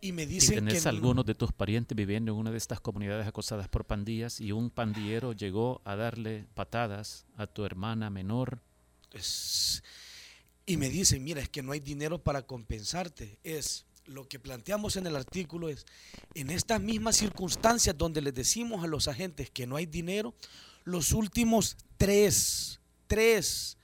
[0.00, 3.24] y me dicen ¿Y tenés algunos de tus parientes viviendo en una de estas comunidades
[3.26, 8.60] acosadas por pandillas y un pandillero llegó a darle patadas a tu hermana menor.
[9.12, 9.84] Es,
[10.66, 13.38] y me dicen, mira, es que no hay dinero para compensarte.
[13.44, 15.86] Es lo que planteamos en el artículo es,
[16.34, 20.34] en estas mismas circunstancias donde les decimos a los agentes que no hay dinero,
[20.84, 23.76] los últimos tres, tres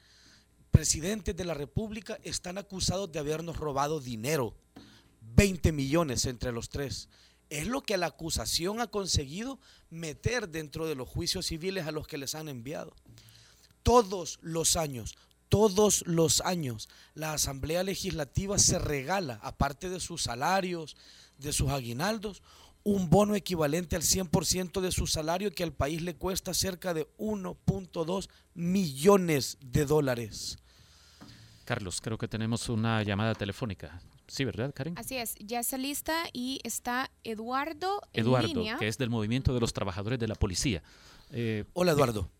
[0.70, 4.54] presidentes de la República están acusados de habernos robado dinero,
[5.34, 7.08] 20 millones entre los tres.
[7.50, 9.58] Es lo que la acusación ha conseguido
[9.90, 12.94] meter dentro de los juicios civiles a los que les han enviado.
[13.82, 15.16] Todos los años,
[15.48, 20.96] todos los años la Asamblea Legislativa se regala, aparte de sus salarios,
[21.38, 22.42] de sus aguinaldos,
[22.88, 27.06] un bono equivalente al 100% de su salario que al país le cuesta cerca de
[27.18, 30.58] 1.2 millones de dólares.
[31.66, 34.00] Carlos, creo que tenemos una llamada telefónica.
[34.26, 34.94] Sí, ¿verdad, Karen?
[34.96, 38.00] Así es, ya está lista y está Eduardo.
[38.14, 40.82] Eduardo, que es del movimiento de los trabajadores de la policía.
[41.30, 42.30] Eh, Hola, Eduardo.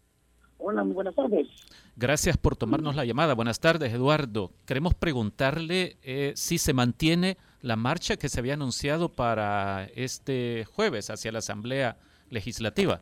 [0.57, 1.47] Hola, muy buenas tardes.
[1.95, 3.35] Gracias por tomarnos la llamada.
[3.35, 4.53] Buenas tardes, Eduardo.
[4.65, 11.11] Queremos preguntarle eh, si se mantiene la marcha que se había anunciado para este jueves
[11.11, 11.97] hacia la Asamblea
[12.31, 13.01] Legislativa.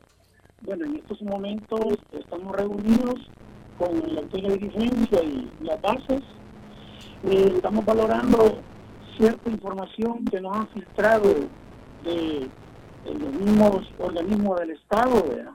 [0.62, 3.14] Bueno, en estos momentos estamos reunidos
[3.78, 6.22] con la de dirigencia y las bases.
[7.24, 8.58] Eh, estamos valorando
[9.16, 11.34] cierta información que nos han filtrado
[12.04, 12.48] de,
[13.04, 15.52] los mismos organismos del Estado, ¿verdad?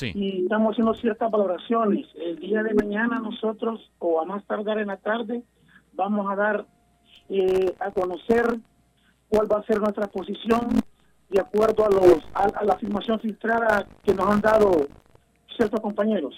[0.00, 2.06] Y estamos haciendo ciertas valoraciones.
[2.14, 5.42] El día de mañana nosotros, o a más tardar en la tarde,
[5.94, 6.66] vamos a dar
[7.28, 8.58] eh, a conocer
[9.28, 10.68] cuál va a ser nuestra posición
[11.28, 14.88] de acuerdo a, los, a, la afirmación filtrada que nos han dado
[15.56, 16.34] ciertos compañeros.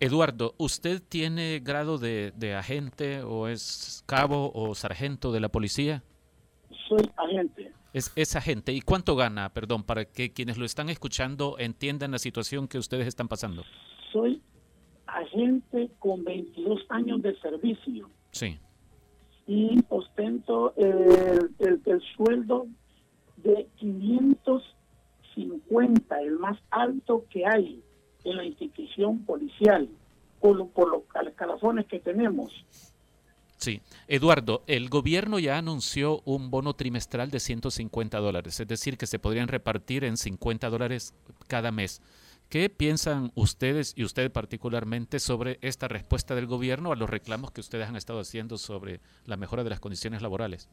[0.00, 6.02] Eduardo, ¿usted tiene grado de, de, agente o es cabo o sargento de la policía?
[6.88, 7.72] Soy agente.
[7.92, 8.72] Es, es agente.
[8.72, 9.52] ¿Y cuánto gana?
[9.52, 13.64] Perdón, para que quienes lo están escuchando entiendan la situación que ustedes están pasando.
[14.12, 14.40] Soy
[15.06, 18.08] agente con 22 años de servicio.
[18.30, 18.58] Sí.
[19.48, 22.68] Y ostento el, el, el sueldo
[23.38, 27.82] de 550, el más alto que hay
[28.24, 29.88] en la institución policial,
[30.40, 32.52] por, por los escalafones que tenemos.
[33.56, 33.80] Sí.
[34.06, 39.18] Eduardo, el gobierno ya anunció un bono trimestral de 150 dólares, es decir, que se
[39.18, 41.12] podrían repartir en 50 dólares
[41.48, 42.00] cada mes.
[42.48, 47.60] ¿Qué piensan ustedes y usted particularmente sobre esta respuesta del gobierno a los reclamos que
[47.60, 50.70] ustedes han estado haciendo sobre la mejora de las condiciones laborales?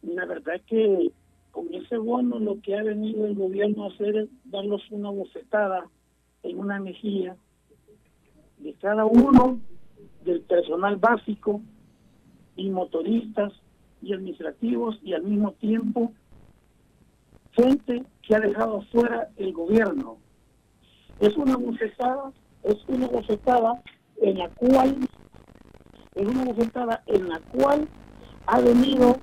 [0.00, 1.10] La verdad que
[1.50, 5.90] con ese bono lo que ha venido el gobierno a hacer es darnos una bofetada
[6.42, 7.36] en una mejilla
[8.56, 9.60] de cada uno
[10.24, 11.60] del personal básico
[12.56, 13.52] y motoristas
[14.00, 16.14] y administrativos y al mismo tiempo
[17.52, 20.23] gente que ha dejado fuera el gobierno.
[21.20, 23.82] Es una bofetada, es una bofetada
[24.20, 25.08] en la cual,
[26.14, 27.88] es una bofetada en la cual
[28.46, 29.18] ha venido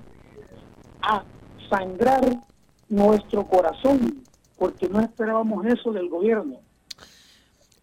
[1.01, 1.23] a
[1.69, 2.43] sangrar
[2.89, 4.23] nuestro corazón,
[4.57, 6.59] porque no esperábamos eso del gobierno.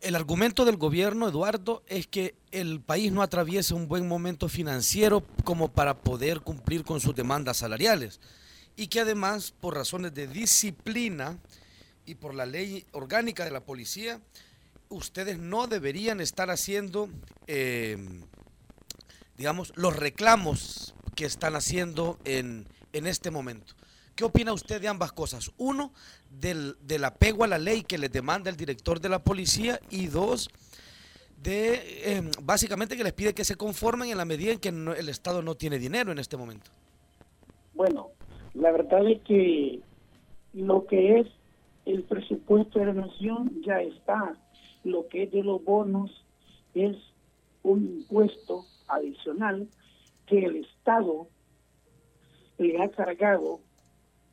[0.00, 5.24] El argumento del gobierno, Eduardo, es que el país no atraviesa un buen momento financiero
[5.42, 8.20] como para poder cumplir con sus demandas salariales
[8.76, 11.36] y que además, por razones de disciplina
[12.08, 14.18] y por la ley orgánica de la policía,
[14.88, 17.10] ustedes no deberían estar haciendo,
[17.46, 17.98] eh,
[19.36, 23.74] digamos, los reclamos que están haciendo en, en este momento.
[24.14, 25.52] ¿Qué opina usted de ambas cosas?
[25.58, 25.92] Uno,
[26.30, 30.06] del, del apego a la ley que les demanda el director de la policía y
[30.06, 30.48] dos,
[31.42, 31.74] de
[32.16, 35.42] eh, básicamente que les pide que se conformen en la medida en que el Estado
[35.42, 36.70] no tiene dinero en este momento.
[37.74, 38.12] Bueno,
[38.54, 39.80] la verdad es que
[40.54, 41.26] lo que es
[41.88, 44.36] el presupuesto de la nación ya está.
[44.84, 46.24] Lo que es de los bonos
[46.74, 46.96] es
[47.62, 49.68] un impuesto adicional
[50.26, 51.28] que el Estado
[52.58, 53.60] le ha cargado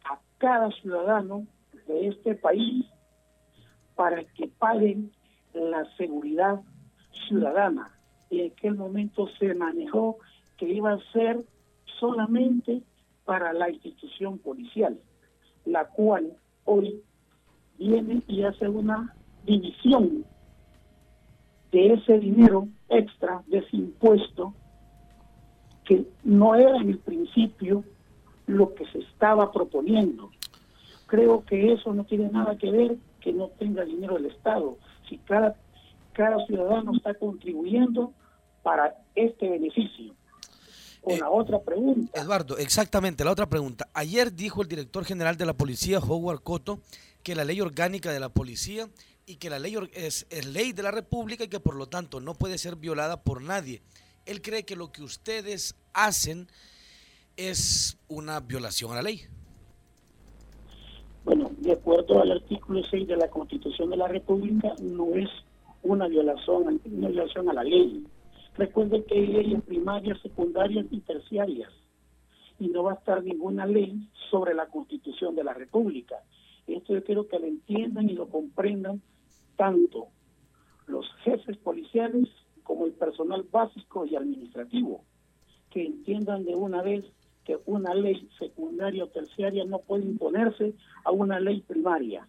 [0.04, 1.48] a cada ciudadano
[1.88, 2.86] de este país
[3.96, 5.12] para que paguen
[5.54, 6.62] la seguridad
[7.28, 7.98] ciudadana.
[8.30, 10.18] Y en aquel momento se manejó
[10.58, 11.42] que iba a ser
[12.00, 12.84] solamente
[13.24, 15.00] para la institución policial,
[15.64, 17.02] la cual hoy
[17.78, 19.14] viene y hace una
[19.46, 20.26] división
[21.72, 24.54] de ese dinero extra, de ese impuesto,
[25.84, 27.84] que no era en el principio
[28.48, 30.32] lo que se estaba proponiendo.
[31.08, 34.78] Creo que eso no tiene nada que ver que no tenga dinero el Estado.
[35.08, 35.56] Si cada,
[36.14, 38.14] cada ciudadano está contribuyendo
[38.64, 40.15] para este beneficio.
[41.06, 42.20] Con la otra pregunta.
[42.20, 43.88] Eduardo, exactamente, la otra pregunta.
[43.94, 46.80] Ayer dijo el director general de la policía, Howard Cotto,
[47.22, 48.90] que la ley orgánica de la policía
[49.28, 52.20] y que la ley es, es ley de la República y que por lo tanto
[52.20, 53.84] no puede ser violada por nadie.
[54.26, 56.48] Él cree que lo que ustedes hacen
[57.38, 59.22] es una violación a la ley.
[61.24, 65.30] Bueno, de acuerdo al artículo 6 de la Constitución de la República, no es
[65.84, 68.06] una violación, una violación a la ley.
[68.58, 71.72] Recuerden que hay leyes primarias, secundarias y terciarias.
[72.58, 76.16] Y no va a estar ninguna ley sobre la Constitución de la República.
[76.66, 79.02] Esto yo quiero que lo entiendan y lo comprendan
[79.58, 80.08] tanto
[80.88, 82.30] los jefes policiales
[82.64, 85.04] como el personal básico y administrativo.
[85.70, 87.04] Que entiendan de una vez
[87.44, 92.26] que una ley secundaria o terciaria no puede imponerse a una ley primaria.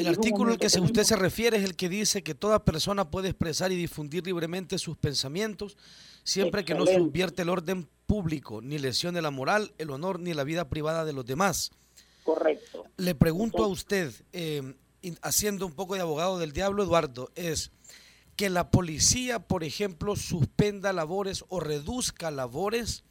[0.00, 3.10] El artículo al que se- usted se refiere es el que dice que toda persona
[3.10, 5.76] puede expresar y difundir libremente sus pensamientos
[6.24, 10.44] siempre que no subvierte el orden público, ni lesione la moral, el honor ni la
[10.44, 11.70] vida privada de los demás.
[12.24, 12.84] Correcto.
[12.98, 14.74] Le pregunto a usted, eh,
[15.22, 17.70] haciendo un poco de abogado del diablo, Eduardo, es
[18.36, 23.04] que la policía, por ejemplo, suspenda labores o reduzca labores,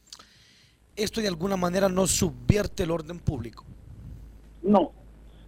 [0.95, 3.65] esto de alguna manera no subvierte el orden público.
[4.63, 4.91] No,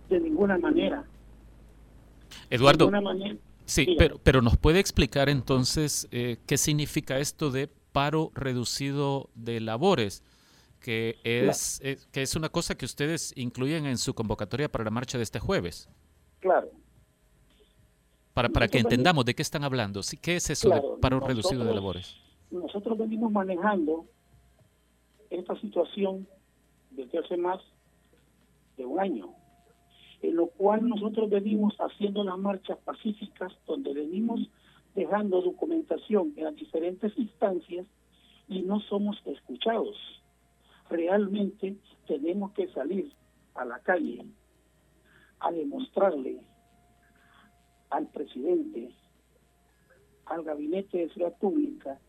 [0.10, 1.06] de ninguna manera.
[2.50, 2.90] Eduardo,
[3.66, 3.98] sí, Dígame.
[3.98, 10.24] pero, pero nos puede explicar entonces eh, qué significa esto de paro reducido de labores,
[10.80, 14.92] que es, eh, que es una cosa que ustedes incluyen en su convocatoria para la
[14.92, 15.90] marcha de este jueves.
[16.40, 16.70] Claro.
[18.34, 20.02] Para, para que entendamos de qué están hablando.
[20.04, 22.16] Sí, ¿Qué es eso Claro, de paro reducido de labores?
[22.52, 24.06] Nosotros venimos manejando
[25.30, 26.28] esta situación
[26.92, 27.60] desde hace más
[28.78, 29.34] de un año,
[30.22, 34.50] en lo cual nosotros venimos haciendo las marchas pacíficas, donde venimos
[34.96, 37.86] dejando documentación en las diferentes instancias
[38.48, 39.96] y no somos escuchados.
[40.90, 43.14] realmente tenemos que salir
[43.54, 44.26] a la calle
[45.40, 46.42] a demostrarle
[47.92, 48.92] al presidente,
[50.26, 52.00] al gabinete de seguridad pública,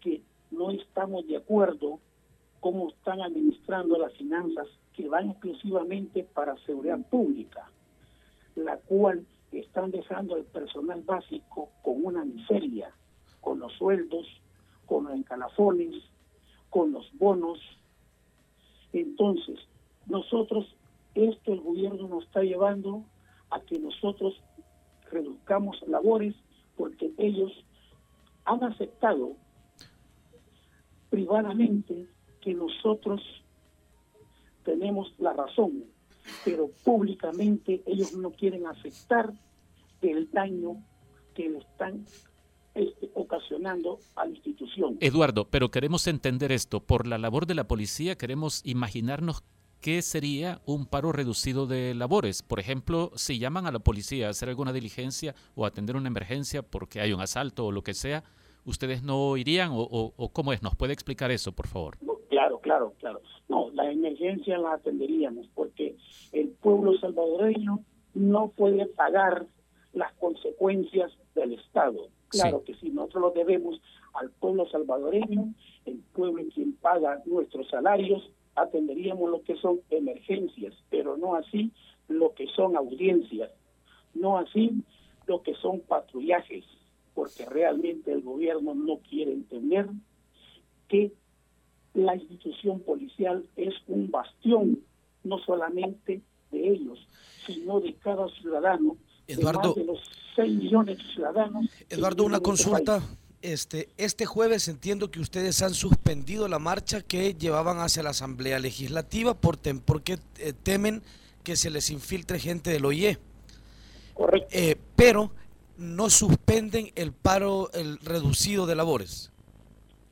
[0.00, 1.98] que no estamos de acuerdo
[2.60, 7.70] cómo están administrando las finanzas que van exclusivamente para seguridad pública,
[8.54, 12.94] la cual están dejando al personal básico con una miseria,
[13.40, 14.26] con los sueldos,
[14.86, 15.94] con los encalafones,
[16.68, 17.58] con los bonos.
[18.92, 19.58] Entonces,
[20.06, 20.76] nosotros,
[21.14, 23.04] esto el gobierno nos está llevando
[23.50, 24.40] a que nosotros
[25.10, 26.34] reduzcamos labores
[26.76, 27.52] porque ellos
[28.44, 29.36] han aceptado
[31.10, 32.06] privadamente
[32.40, 33.20] que nosotros
[34.64, 35.84] tenemos la razón,
[36.44, 39.32] pero públicamente ellos no quieren aceptar
[40.02, 40.76] el daño
[41.34, 42.04] que le están
[42.74, 44.96] este, ocasionando a la institución.
[45.00, 46.80] Eduardo, pero queremos entender esto.
[46.80, 49.42] Por la labor de la policía queremos imaginarnos
[49.80, 52.42] qué sería un paro reducido de labores.
[52.42, 56.62] Por ejemplo, si llaman a la policía a hacer alguna diligencia o atender una emergencia
[56.62, 58.24] porque hay un asalto o lo que sea,
[58.64, 59.82] ¿ustedes no irían o,
[60.16, 60.62] o cómo es?
[60.62, 61.98] ¿Nos puede explicar eso, por favor?
[62.60, 63.20] Claro, claro.
[63.48, 65.96] No, la emergencia la atenderíamos porque
[66.32, 67.80] el pueblo salvadoreño
[68.14, 69.46] no puede pagar
[69.92, 72.08] las consecuencias del Estado.
[72.28, 73.80] Claro que sí, nosotros lo debemos
[74.14, 75.52] al pueblo salvadoreño,
[75.84, 81.72] el pueblo quien paga nuestros salarios, atenderíamos lo que son emergencias, pero no así
[82.08, 83.50] lo que son audiencias,
[84.14, 84.82] no así
[85.26, 86.64] lo que son patrullajes,
[87.14, 89.88] porque realmente el gobierno no quiere entender
[90.88, 91.12] que
[91.94, 94.80] la institución policial es un bastión,
[95.24, 96.20] no solamente
[96.50, 96.98] de ellos,
[97.46, 100.00] sino de cada ciudadano, Eduardo, de, los
[100.36, 101.66] 6 millones de ciudadanos.
[101.88, 103.00] Eduardo, una consulta.
[103.42, 108.58] Este, este jueves entiendo que ustedes han suspendido la marcha que llevaban hacia la Asamblea
[108.58, 111.02] Legislativa por porque eh, temen
[111.42, 113.18] que se les infiltre gente del OIE.
[114.12, 114.48] Correcto.
[114.52, 115.30] Eh, pero
[115.78, 119.32] no suspenden el paro el reducido de labores.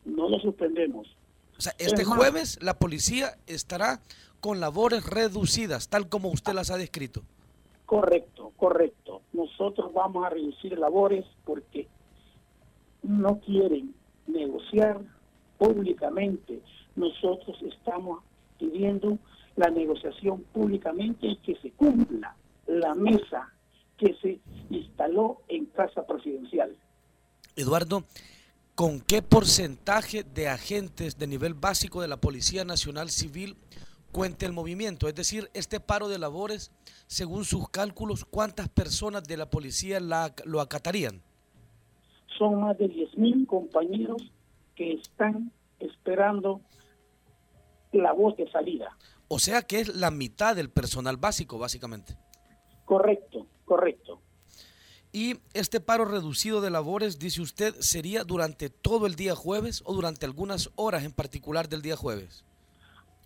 [0.07, 1.07] No lo suspendemos.
[1.59, 4.00] O sea, este jueves la policía estará
[4.40, 7.22] con labores reducidas, tal como usted las ha descrito.
[7.84, 9.22] Correcto, correcto.
[9.32, 11.88] Nosotros vamos a reducir labores porque
[13.02, 13.94] no quieren
[14.26, 15.00] negociar
[15.59, 16.61] públicamente.
[16.94, 18.22] Nosotros estamos
[18.59, 19.18] pidiendo
[19.56, 22.36] la negociación públicamente y que se cumpla
[22.66, 23.52] la mesa
[23.96, 24.38] que se
[24.70, 26.76] instaló en Casa Presidencial.
[27.56, 28.04] Eduardo,
[28.79, 33.57] ¿con qué porcentaje de agentes de nivel básico de la Policía Nacional Civil
[34.12, 35.09] cuenta el movimiento?
[35.09, 36.70] Es decir, este paro de labores,
[37.09, 41.20] según sus cálculos, ¿cuántas personas de la policía la, lo acatarían?
[42.39, 44.31] Son más de 10.000 compañeros
[44.76, 45.51] que están
[45.81, 46.61] esperando
[47.91, 48.97] la voz de salida.
[49.26, 52.16] O sea que es la mitad del personal básico, básicamente.
[52.85, 54.07] Correcto, correcto.
[55.12, 59.94] Y este paro reducido de labores, dice usted, sería durante todo el día jueves o
[59.94, 62.44] durante algunas horas en particular del día jueves.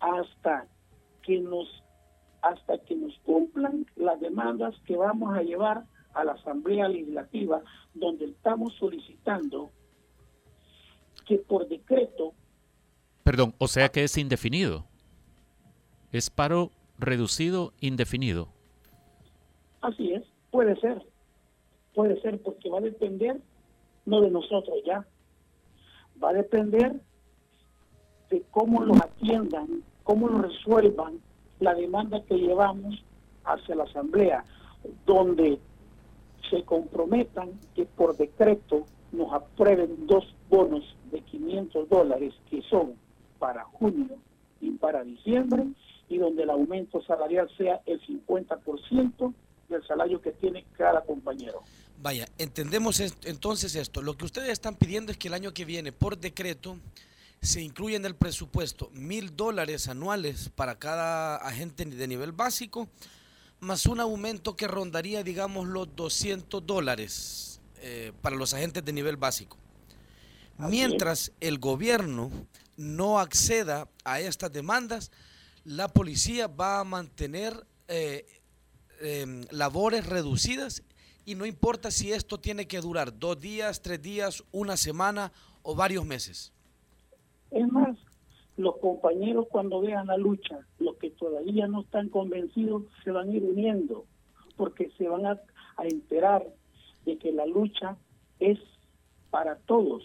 [0.01, 0.67] Hasta
[1.23, 1.83] que nos
[2.43, 7.63] hasta que nos cumplan las demandas que vamos a llevar a la Asamblea Legislativa,
[7.95, 9.71] donde estamos solicitando
[11.25, 12.35] que por decreto.
[13.23, 14.87] Perdón, o sea que es indefinido.
[16.11, 18.49] Es paro reducido indefinido.
[19.81, 21.12] Así es, puede ser.
[21.95, 23.41] Puede ser porque va a depender
[24.07, 25.07] no de nosotros ya,
[26.23, 27.01] va a depender
[28.31, 31.21] de cómo lo atiendan, cómo lo resuelvan
[31.61, 33.03] la demanda que llevamos
[33.45, 34.45] hacia la Asamblea,
[35.07, 35.59] donde
[36.51, 42.95] se comprometan que por decreto nos aprueben dos bonos de 500 dólares que son
[43.39, 44.17] para junio
[44.61, 45.67] y para diciembre
[46.09, 49.35] y donde el aumento salarial sea el 50%
[49.69, 51.61] del salario que tiene cada compañero.
[52.03, 54.03] Vaya, entendemos entonces esto.
[54.03, 56.77] Lo que ustedes están pidiendo es que el año que viene, por decreto,
[57.41, 62.89] se incluya en el presupuesto mil dólares anuales para cada agente de nivel básico,
[63.61, 69.17] más un aumento que rondaría, digamos, los 200 dólares eh, para los agentes de nivel
[69.17, 69.57] básico.
[70.59, 72.33] Mientras el gobierno
[72.77, 75.13] no acceda a estas demandas,
[75.65, 78.27] la policía va a mantener eh,
[79.01, 80.83] em, labores reducidas
[81.25, 85.75] y no importa si esto tiene que durar dos días, tres días, una semana o
[85.75, 86.53] varios meses.
[87.51, 87.97] Es más,
[88.57, 93.33] los compañeros cuando vean la lucha, los que todavía no están convencidos, se van a
[93.33, 94.05] ir uniendo,
[94.57, 95.41] porque se van a,
[95.85, 96.47] enterar
[97.05, 97.97] de que la lucha
[98.39, 98.59] es
[99.31, 100.05] para todos,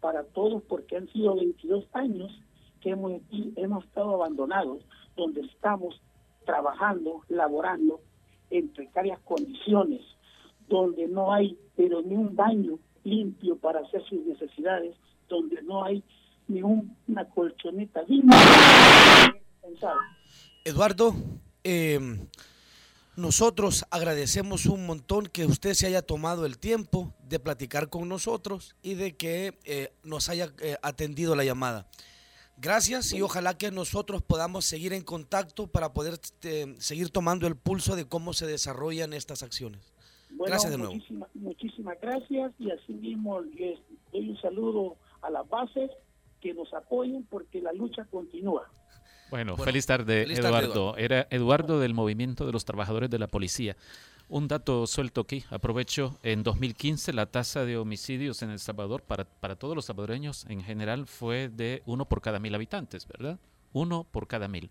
[0.00, 2.32] para todos, porque han sido 22 años
[2.80, 3.12] que hemos,
[3.56, 4.82] hemos estado abandonados,
[5.14, 6.00] donde estamos
[6.44, 8.00] trabajando, laborando
[8.50, 10.00] en precarias condiciones,
[10.68, 14.96] donde no hay pero ni un baño limpio para hacer sus necesidades,
[15.28, 16.02] donde no hay
[16.48, 18.36] ni una colchoneta digna.
[20.64, 21.14] Eduardo,
[21.62, 22.18] eh,
[23.16, 28.74] nosotros agradecemos un montón que usted se haya tomado el tiempo de platicar con nosotros
[28.82, 31.88] y de que eh, nos haya eh, atendido la llamada.
[32.56, 36.20] Gracias y ojalá que nosotros podamos seguir en contacto para poder
[36.78, 39.93] seguir tomando el pulso de cómo se desarrollan estas acciones.
[40.38, 40.94] Gracias de nuevo.
[41.34, 43.78] muchísimas gracias y así mismo les
[44.12, 45.90] doy un saludo a las bases
[46.40, 48.68] que nos apoyen porque la lucha continúa.
[49.30, 50.96] Bueno, feliz, tarde, Eduardo.
[50.96, 53.76] Era Eduardo del Movimiento de los Trabajadores de la Policía.
[54.28, 59.24] Un dato suelto aquí, aprovecho, en 2015 la tasa de homicidios en El Salvador para,
[59.24, 63.38] para todos los salvadoreños en general fue de uno por cada mil habitantes, ¿verdad?
[63.72, 64.70] Uno por cada mil.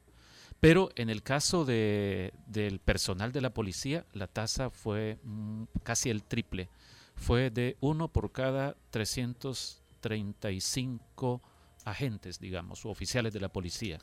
[0.64, 6.10] Pero en el caso de, del personal de la policía, la tasa fue mm, casi
[6.10, 6.70] el triple.
[7.18, 11.42] Fue de uno por cada 335
[11.84, 14.00] agentes, digamos, o oficiales de la policía.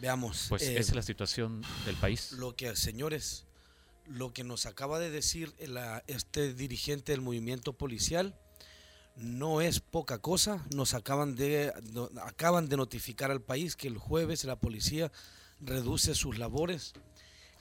[0.00, 0.46] Veamos.
[0.48, 2.32] Pues esa es la situación del país.
[2.32, 3.44] Lo que, señores,
[4.06, 5.52] lo que nos acaba de decir
[6.06, 8.34] este dirigente del movimiento policial
[9.14, 10.64] no es poca cosa.
[10.74, 11.70] Nos acaban de,
[12.22, 15.12] acaban de notificar al país que el jueves la policía
[15.60, 16.94] reduce sus labores,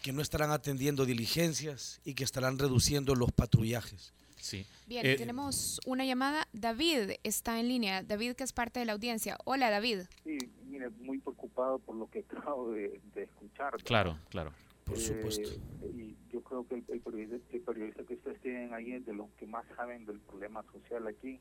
[0.02, 4.14] que no estarán atendiendo diligencias y que estarán reduciendo los patrullajes.
[4.38, 4.66] Sí.
[4.88, 6.48] Bien, eh, tenemos una llamada.
[6.54, 8.04] David está en línea.
[8.04, 9.38] David, que es parte de la audiencia.
[9.44, 10.04] Hola, David.
[10.24, 13.76] Sí, mire, muy preocupado por lo que acabo de, escuchar.
[13.84, 14.54] Claro, claro.
[14.86, 15.50] Por supuesto.
[15.82, 19.46] Eh, y yo creo que el, periodista, que ustedes tienen ahí es de los que
[19.46, 21.40] más saben del problema social aquí,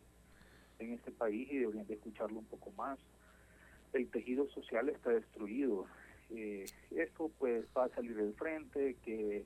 [0.79, 2.99] en este país, y deberían de escucharlo un poco más.
[3.93, 5.87] El tejido social está destruido.
[6.31, 9.45] Eh, esto pues va a salir del frente, que,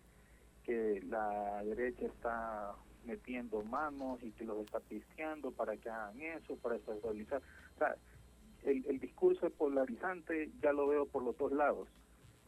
[0.65, 2.75] que la derecha está
[3.05, 7.43] metiendo manos y que los está pisteando para que hagan eso, para estabilizar.
[7.75, 7.97] O sea,
[8.65, 11.89] el, el discurso polarizante ya lo veo por los dos lados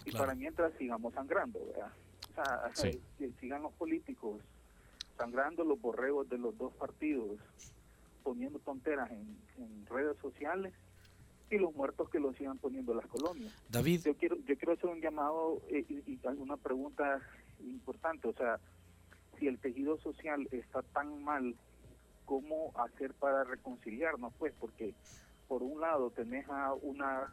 [0.04, 1.92] y para mientras sigamos sangrando, ¿verdad?
[2.30, 4.40] O sea, que sigan los políticos
[5.16, 7.38] sangrando los borregos de los dos partidos,
[8.22, 9.36] poniendo tonteras en,
[9.86, 10.72] redes sociales
[11.50, 13.52] y los muertos que lo sigan poniendo en las colonias.
[13.68, 14.02] David.
[14.04, 17.20] Yo quiero, yo quiero hacer un llamado eh, y, y una pregunta
[17.60, 18.58] importante, o sea,
[19.38, 21.54] si el tejido social está tan mal,
[22.24, 24.32] ¿cómo hacer para reconciliarnos?
[24.38, 24.94] Pues porque
[25.48, 27.32] por un lado tenés a una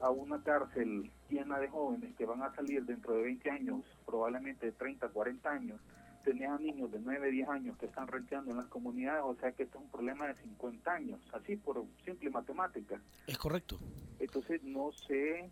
[0.00, 4.66] a una cárcel llena de jóvenes que van a salir dentro de 20 años, probablemente
[4.66, 5.80] de 30, 40 años,
[6.22, 9.52] tenés a niños de 9, 10 años que están renteando en las comunidades, o sea
[9.52, 13.00] que esto es un problema de 50 años, así por simple matemática.
[13.26, 13.78] Es correcto.
[14.18, 15.50] Entonces no sé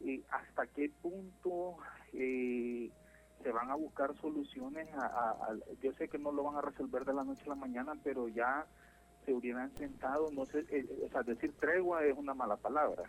[0.00, 1.76] eh, hasta qué punto
[2.12, 2.90] eh,
[3.42, 7.14] se van a buscar soluciones, a, yo sé que no lo van a resolver de
[7.14, 8.66] la noche a la mañana, pero ya
[9.24, 13.04] se hubieran sentado, no sé, eh, o sea, decir tregua es una mala palabra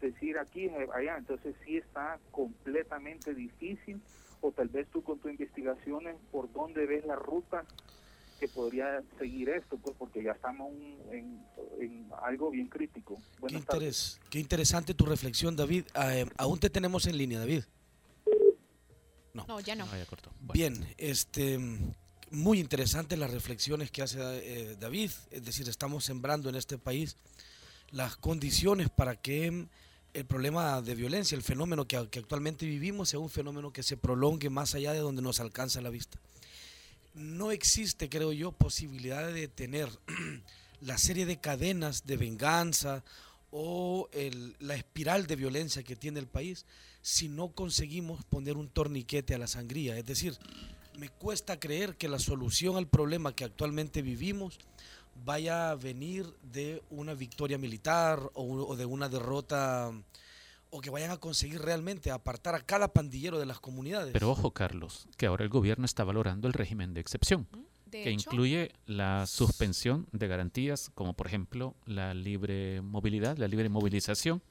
[0.00, 4.00] decir aquí, eh, allá, entonces sí está completamente difícil,
[4.40, 7.64] o tal vez tú con tu investigaciones, por dónde ves la ruta
[8.38, 10.72] que podría seguir esto, pues porque ya estamos
[11.10, 11.42] en,
[12.22, 13.20] algo bien crítico.
[13.46, 13.92] Qué,
[14.30, 15.84] qué, interesante tu reflexión, David.
[15.94, 17.64] Ah, eh, aún te tenemos en línea, David.
[19.34, 19.86] No, ya no.
[20.40, 21.58] Bien, este,
[22.30, 25.10] muy interesante las reflexiones que hace eh, David.
[25.30, 27.16] Es decir, estamos sembrando en este país
[27.90, 29.66] las condiciones para que
[30.18, 34.50] el problema de violencia, el fenómeno que, actualmente vivimos, sea un fenómeno que se prolongue
[34.50, 36.18] más allá de donde nos alcanza la vista.
[37.14, 39.88] No existe, creo yo, posibilidad de detener
[40.80, 43.04] la serie de cadenas de venganza
[43.50, 44.08] o
[44.60, 46.66] la espiral de violencia que tiene el país
[47.00, 49.96] si no conseguimos poner un torniquete a la sangría.
[49.96, 50.36] Es decir,
[50.98, 54.58] me cuesta creer que la solución al problema que actualmente vivimos
[55.24, 59.92] vaya a venir de una victoria militar o, de una derrota
[60.70, 64.12] o que vayan a conseguir realmente apartar a cada pandillero de las comunidades.
[64.12, 67.46] Pero ojo, Carlos, que ahora el gobierno está valorando el régimen de excepción,
[67.90, 74.42] que incluye la suspensión de garantías como por ejemplo la libre movilidad, la libre movilización,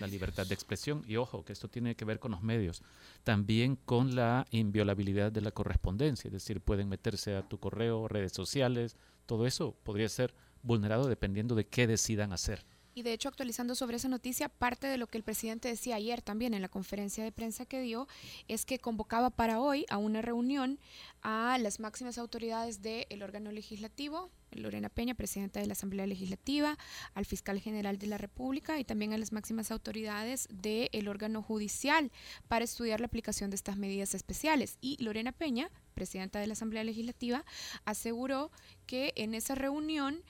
[0.00, 2.82] la libertad de expresión y ojo, que esto tiene que ver con los medios,
[3.22, 8.32] también con la inviolabilidad de la correspondencia, es decir, pueden meterse a tu correo, redes
[8.32, 8.96] sociales,
[9.26, 12.64] todo eso podría ser vulnerado dependiendo de qué decidan hacer.
[12.96, 16.22] Y de hecho, actualizando sobre esa noticia, parte de lo que el presidente decía ayer
[16.22, 18.08] también en la conferencia de prensa que dio
[18.48, 20.80] es que convocaba para hoy a una reunión
[21.20, 26.78] a las máximas autoridades del órgano legislativo, Lorena Peña, presidenta de la Asamblea Legislativa,
[27.12, 32.10] al fiscal general de la República y también a las máximas autoridades del órgano judicial
[32.48, 34.78] para estudiar la aplicación de estas medidas especiales.
[34.80, 37.44] Y Lorena Peña, presidenta de la Asamblea Legislativa,
[37.84, 38.52] aseguró
[38.86, 40.22] que en esa reunión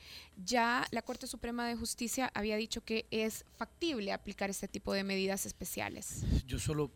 [0.43, 5.05] ya la Corte Suprema de Justicia había dicho que es factible aplicar este tipo de
[5.05, 6.23] medidas especiales.
[6.47, 6.91] Yo solo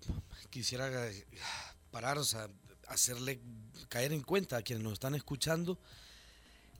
[0.49, 0.89] quisiera
[1.91, 2.49] parar, o sea,
[2.89, 3.41] hacerle
[3.89, 5.79] caer en cuenta a quienes nos están escuchando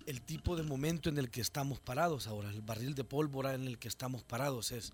[0.07, 3.67] el tipo de momento en el que estamos parados ahora, el barril de pólvora en
[3.67, 4.93] el que estamos parados es,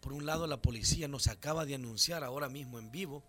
[0.00, 3.22] por un lado, la policía nos acaba de anunciar ahora mismo en vivo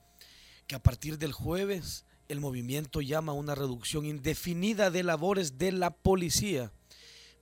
[0.67, 5.71] que a partir del jueves el movimiento llama a una reducción indefinida de labores de
[5.71, 6.71] la policía,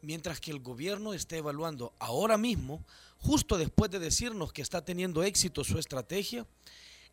[0.01, 2.83] mientras que el gobierno está evaluando ahora mismo,
[3.17, 6.47] justo después de decirnos que está teniendo éxito su estrategia,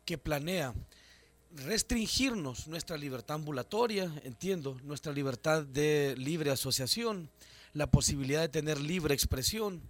[0.05, 0.73] que planea
[1.51, 7.29] restringirnos nuestra libertad ambulatoria, entiendo, nuestra libertad de libre asociación,
[7.73, 9.81] la posibilidad de tener libre expresión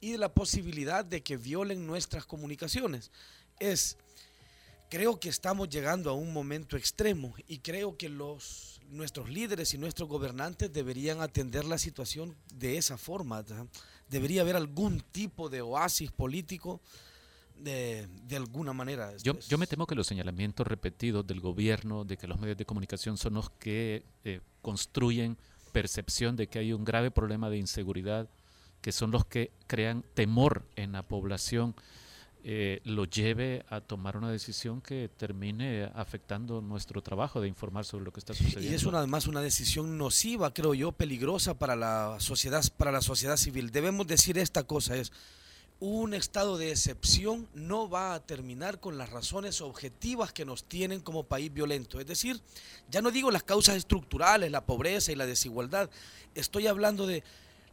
[0.00, 3.10] y la posibilidad de que violen nuestras comunicaciones.
[3.58, 3.98] Es,
[4.88, 9.78] creo que estamos llegando a un momento extremo y creo que los, nuestros líderes y
[9.78, 13.44] nuestros gobernantes deberían atender la situación de esa forma.
[14.08, 16.80] Debería haber algún tipo de oasis político
[17.56, 19.16] de, alguna manera.
[19.22, 22.64] Yo, yo, me temo que los señalamientos repetidos del gobierno de que los medios de
[22.64, 25.36] comunicación son los que eh, construyen
[25.72, 28.28] percepción de que hay un grave problema de inseguridad,
[28.80, 31.74] que son los que crean temor en la población,
[32.44, 38.04] eh, lo lleve a tomar una decisión que termine afectando nuestro trabajo de informar sobre
[38.04, 38.70] lo que está sucediendo.
[38.70, 43.02] Y es una, además una decisión nociva, creo yo, peligrosa para la sociedad, para la
[43.02, 43.70] sociedad civil.
[43.70, 45.12] Debemos decir esta cosa es
[45.80, 51.00] un estado de excepción no va a terminar con las razones objetivas que nos tienen
[51.00, 52.00] como país violento.
[52.00, 52.40] Es decir,
[52.90, 55.88] ya no digo las causas estructurales, la pobreza y la desigualdad,
[56.34, 57.22] estoy hablando de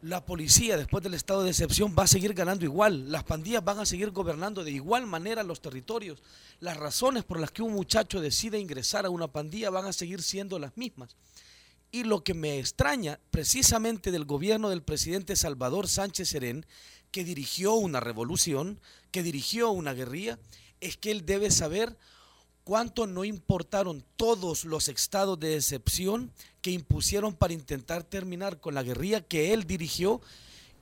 [0.06, 3.80] la policía después del estado de excepción va a seguir ganando igual, las pandillas van
[3.80, 6.22] a seguir gobernando de igual manera los territorios,
[6.60, 10.22] las razones por las que un muchacho decide ingresar a una pandilla van a seguir
[10.22, 11.16] siendo las mismas.
[11.90, 16.66] Y lo que me extraña precisamente del gobierno del presidente Salvador Sánchez Serén
[17.10, 18.80] que dirigió una revolución,
[19.10, 20.38] que dirigió una guerrilla,
[20.80, 21.96] es que él debe saber
[22.62, 26.30] cuánto no importaron todos los estados de excepción
[26.66, 30.20] que impusieron para intentar terminar con la guerrilla que él dirigió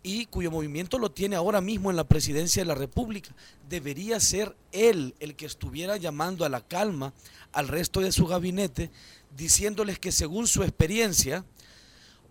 [0.02, 3.34] y cuyo movimiento lo tiene ahora mismo en la presidencia de la República.
[3.68, 7.12] Debería ser él el que estuviera llamando a la calma
[7.52, 8.90] al resto de su gabinete,
[9.36, 11.44] diciéndoles que según su experiencia,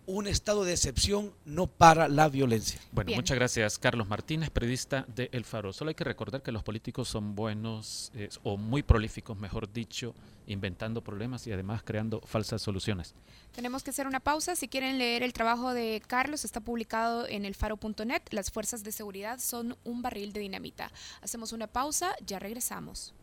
[0.05, 2.79] un estado de excepción no para la violencia.
[2.91, 5.73] Bueno, muchas gracias, Carlos Martínez, periodista de El Faro.
[5.73, 8.11] Solo hay que recordar que los políticos son buenos
[8.43, 10.13] o muy prolíficos, mejor dicho,
[10.47, 13.15] inventando problemas y además creando falsas soluciones.
[13.53, 14.55] Tenemos que hacer una pausa.
[14.55, 18.23] Si quieren leer el trabajo de Carlos, está publicado en elfaro.net.
[18.31, 20.91] Las fuerzas de seguridad son un barril de dinamita.
[21.21, 23.13] Hacemos una pausa, ya regresamos.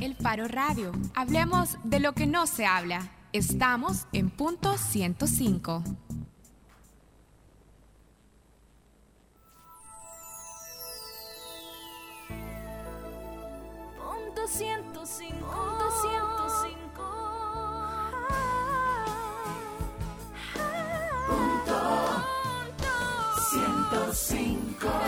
[0.00, 0.92] El Faro Radio.
[1.14, 3.17] Hablemos de lo que no se habla.
[3.32, 5.82] Estamos en punto 105.
[13.98, 15.46] Punto 105.
[15.46, 16.78] Punto 105.
[21.28, 21.78] Punto
[23.50, 25.07] 105.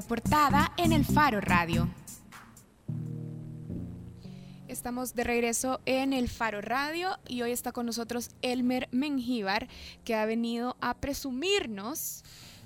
[0.00, 1.86] Contraportada en el Faro Radio.
[4.66, 9.68] Estamos de regreso en el Faro Radio y hoy está con nosotros Elmer Mengíbar,
[10.02, 12.24] que ha venido a presumirnos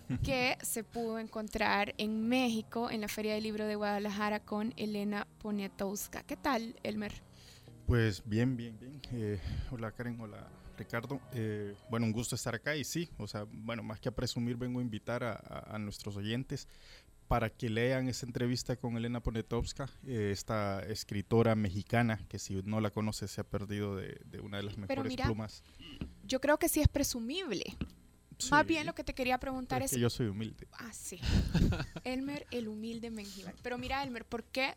[0.22, 5.26] que se pudo encontrar en México en la Feria del Libro de Guadalajara con Elena
[5.42, 6.22] Poniatowska.
[6.22, 7.20] ¿Qué tal, Elmer?
[7.84, 9.02] Pues bien, bien, bien.
[9.10, 9.40] Eh,
[9.72, 11.20] hola Karen, hola Ricardo.
[11.32, 14.56] Eh, bueno, un gusto estar acá y sí, o sea, bueno, más que a presumir,
[14.56, 16.68] vengo a invitar a, nuestros oyentes
[17.28, 22.80] para que lean esa entrevista con Elena Poniatowska, eh, esta escritora mexicana, que si no
[22.80, 25.62] la conoce se ha perdido de, de una de las Pero mejores mira, plumas.
[26.24, 27.64] Yo creo que sí es presumible.
[28.50, 29.96] Más bien lo que te quería preguntar es es...
[29.96, 30.66] que yo soy humilde.
[30.72, 31.20] Ah, sí.
[32.04, 33.54] Elmer, el humilde Mengíbar.
[33.62, 34.74] Pero mira, Elmer, ¿por qué,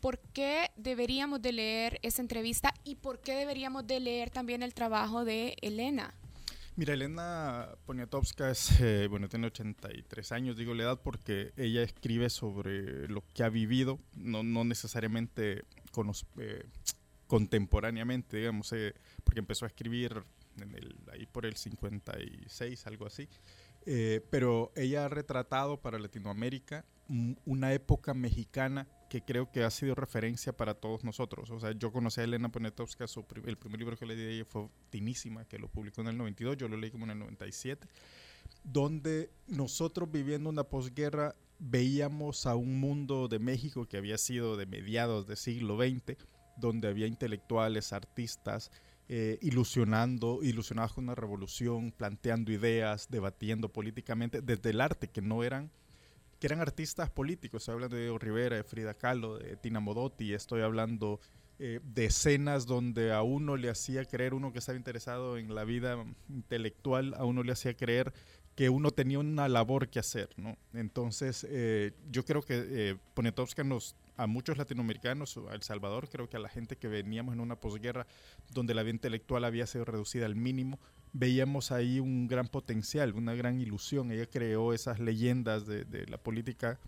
[0.00, 4.74] ¿por qué deberíamos de leer esa entrevista y por qué deberíamos de leer también el
[4.74, 6.14] trabajo de Elena?
[6.76, 12.30] Mira, Elena Poniatowska es, eh, bueno, tiene 83 años, digo la edad porque ella escribe
[12.30, 16.64] sobre lo que ha vivido, no, no necesariamente conos- eh,
[17.26, 18.94] contemporáneamente, digamos, eh,
[19.24, 20.22] porque empezó a escribir
[20.58, 23.28] en el- ahí por el 56, algo así.
[23.84, 29.70] Eh, pero ella ha retratado para Latinoamérica un- una época mexicana que creo que ha
[29.70, 31.50] sido referencia para todos nosotros.
[31.50, 34.34] O sea, yo conocí a Elena Poniatowska, su el primer libro que le di de
[34.36, 37.18] ella fue Tinísima, que lo publicó en el 92, yo lo leí como en el
[37.18, 37.88] 97,
[38.62, 44.66] donde nosotros viviendo una posguerra veíamos a un mundo de México que había sido de
[44.66, 46.16] mediados del siglo XX,
[46.56, 48.70] donde había intelectuales, artistas,
[49.08, 55.42] eh, ilusionando, ilusionados con una revolución, planteando ideas, debatiendo políticamente desde el arte, que no
[55.42, 55.72] eran
[56.40, 57.62] que eran artistas políticos.
[57.62, 60.32] Estoy hablando de Diego Rivera, de Frida Kahlo, de Tina Modotti.
[60.32, 61.20] Estoy hablando
[61.58, 65.64] eh, de escenas donde a uno le hacía creer, uno que estaba interesado en la
[65.64, 68.14] vida intelectual, a uno le hacía creer
[68.56, 70.56] que uno tenía una labor que hacer, ¿no?
[70.72, 76.28] Entonces, eh, yo creo que eh, Poniatowska nos, a muchos latinoamericanos, a El Salvador, creo
[76.28, 78.06] que a la gente que veníamos en una posguerra
[78.50, 80.80] donde la vida intelectual había sido reducida al mínimo,
[81.12, 84.12] veíamos ahí un gran potencial, una gran ilusión.
[84.12, 86.78] Ella creó esas leyendas de, la política,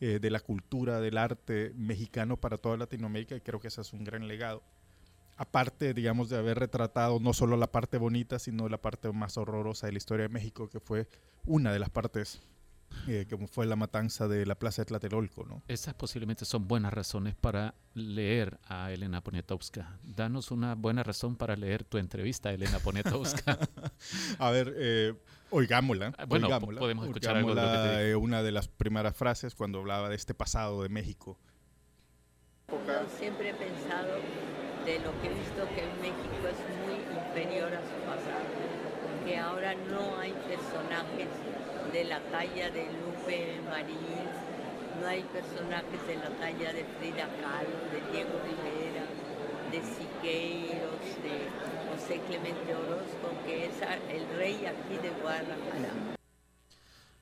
[0.00, 3.92] eh, de la cultura, del arte mexicano para toda Latinoamérica y creo que ese es
[3.92, 4.62] un gran legado.
[5.36, 9.86] Aparte, digamos, de haber retratado no solo la parte bonita, sino la parte más horrorosa
[9.86, 11.06] de la historia de México, que fue
[11.46, 12.42] una de las partes,
[13.06, 15.62] eh, que fue la matanza de la Plaza de Tlatelolco, ¿no?
[15.68, 19.98] Esas posiblemente son buenas razones para leer a Elena Poniatowska.
[20.02, 23.58] Danos una buena razón para leer tu entrevista a Elena Poniatowska.
[24.38, 25.14] A ver, eh,
[25.50, 26.12] oigámosla.
[26.18, 29.16] Ah, bueno, oigámosla, podemos escuchar algo de lo que te eh, una de las primeras
[29.16, 31.38] frases cuando hablaba de este pasado de México.
[32.68, 32.76] Yo
[33.18, 34.18] siempre he pensado
[34.84, 39.74] de lo que he visto que México es muy inferior a su pasado, que ahora
[39.74, 41.28] no hay personajes
[41.92, 43.96] de la talla de Lupe Marín,
[45.00, 49.06] no hay personajes de la talla de Frida Kahlo, de Diego Rivera,
[49.70, 51.48] de Siqueiros, de
[51.90, 53.74] José Clemente Orozco, que es
[54.10, 56.16] el rey aquí de Guadalajara.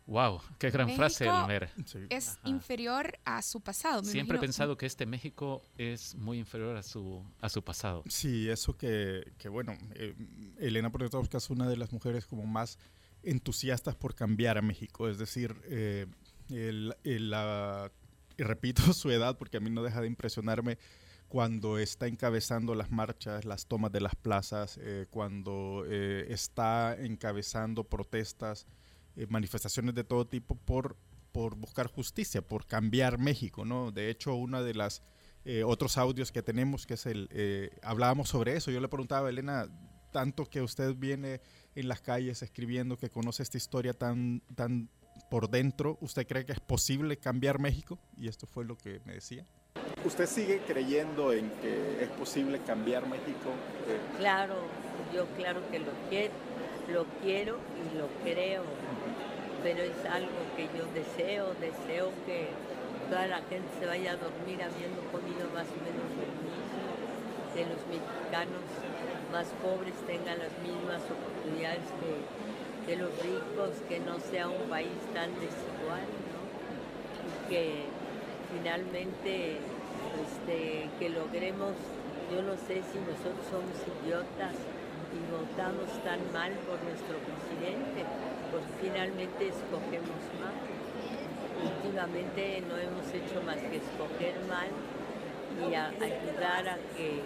[0.07, 1.71] wow, qué gran frase, México Elmer.
[2.09, 2.49] Es Ajá.
[2.49, 4.03] inferior a su pasado.
[4.03, 4.41] me Siempre he imagino.
[4.41, 8.05] pensado que este México es muy inferior a su, a su pasado.
[8.09, 10.15] Sí, eso que, que bueno, eh,
[10.59, 12.79] Elena Poniatowska es una de las mujeres como más
[13.27, 16.07] entusiastas por cambiar a México, es decir, eh,
[16.49, 17.91] la-
[18.39, 20.79] y repito su edad porque a mí no deja de impresionarme
[21.29, 27.85] cuando está encabezando las marchas, las tomas de las plazas, eh, cuando eh, está encabezando
[27.85, 28.67] protestas,
[29.31, 30.95] manifestaciones de todo tipo por,
[31.33, 33.91] por buscar justicia, por cambiar México, ¿no?
[33.91, 35.03] De hecho, una de las
[35.65, 39.69] otros audios que tenemos, que es el, hablábamos sobre eso, yo le preguntaba a Elena,
[40.13, 41.41] tanto que usted viene
[41.77, 44.89] en las calles escribiendo, que conoce esta historia tan, tan
[45.31, 47.99] por dentro, ¿usted cree que es posible cambiar México?
[48.17, 49.45] Y esto fue lo que me decía.
[50.05, 53.51] ¿Usted sigue creyendo en que es posible cambiar México?
[54.19, 54.55] Claro,
[55.15, 56.33] yo claro que lo quiero,
[56.93, 58.63] lo quiero y lo creo,
[59.63, 62.49] pero es algo que yo deseo, deseo que
[63.11, 66.87] toda la gente se vaya a dormir habiendo comido más o menos lo mismo,
[67.55, 68.63] que los mexicanos
[69.33, 71.85] más pobres tengan las mismas oportunidades
[72.87, 76.41] que, los ricos, que no sea un país tan desigual, ¿no?
[77.27, 77.85] Y que
[78.53, 79.59] finalmente
[80.23, 81.75] este, que logremos,
[82.31, 84.55] yo no sé si nosotros somos idiotas
[85.11, 88.07] y votamos tan mal por nuestro presidente,
[88.51, 90.57] porque finalmente escogemos mal.
[91.57, 94.69] Últimamente no hemos hecho más que escoger mal
[95.59, 97.23] y ayudar a que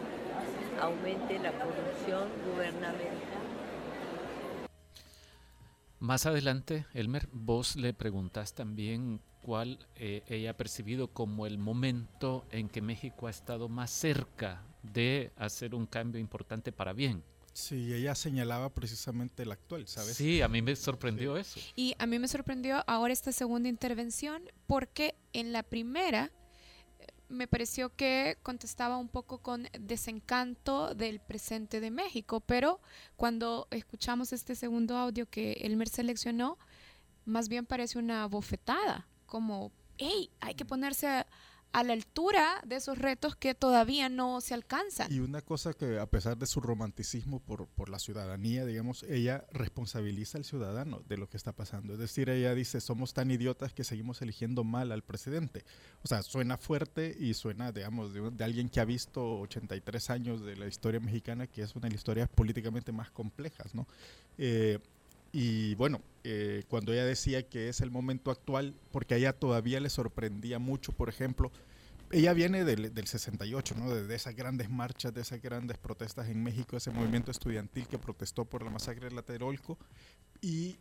[0.81, 3.41] aumente la corrupción gubernamental.
[5.99, 12.47] Más adelante, Elmer, vos le preguntás también cuál eh, ella ha percibido como el momento
[12.51, 17.23] en que México ha estado más cerca de hacer un cambio importante para bien.
[17.53, 20.17] Sí, ella señalaba precisamente el actual, ¿sabes?
[20.17, 21.61] Sí, a mí me sorprendió eso.
[21.77, 26.31] Y a mí me sorprendió ahora esta segunda intervención porque en la primera
[27.31, 32.81] me pareció que contestaba un poco con desencanto del presente de México, pero
[33.17, 36.59] cuando escuchamos este segundo audio que Elmer seleccionó,
[37.25, 41.27] más bien parece una bofetada, como hey, hay que ponerse a,
[41.73, 45.13] a la altura de esos retos que todavía no se alcanzan.
[45.13, 49.45] Y una cosa que a pesar de su romanticismo por, por, la ciudadanía, digamos, ella
[49.53, 51.93] responsabiliza al ciudadano de lo que está pasando.
[51.93, 55.65] Es decir, ella dice, somos tan idiotas que seguimos eligiendo mal al presidente.
[56.03, 60.45] O sea, suena fuerte y suena, digamos, de, de alguien que ha visto 83 años
[60.45, 63.87] de la historia mexicana, que es una de las historias políticamente más complejas, ¿no?
[64.39, 64.79] Eh,
[65.33, 69.81] y bueno, eh, cuando ella decía que es el momento actual, porque a ella todavía
[69.81, 71.53] le sorprendía mucho, por ejemplo,
[72.11, 73.95] ella viene del, del 68, ¿no?
[73.95, 77.99] De, de, esas grandes marchas, de esas grandes protestas en México, ese movimiento estudiantil que
[77.99, 79.79] protestó por la masacre de Tlatelolco,
[80.41, 80.79] y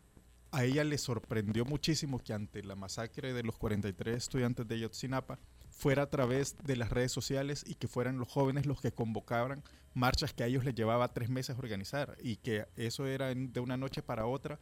[0.52, 5.38] a ella le sorprendió muchísimo que ante la masacre de los 43 estudiantes de Yotzinapa
[5.80, 9.64] fuera a través de las redes sociales y que fueran los jóvenes los que convocaran
[9.94, 13.78] marchas que a ellos les llevaba tres meses organizar y que eso era de una
[13.78, 14.60] noche para otra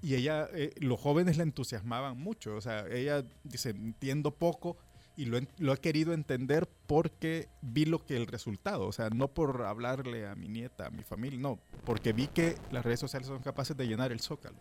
[0.00, 4.78] y ella, eh, los jóvenes la entusiasmaban mucho, o sea, ella dice, entiendo poco
[5.16, 9.28] y lo, lo he querido entender porque vi lo que el resultado, o sea, no
[9.28, 13.28] por hablarle a mi nieta, a mi familia, no, porque vi que las redes sociales
[13.28, 14.56] son capaces de llenar el zócalo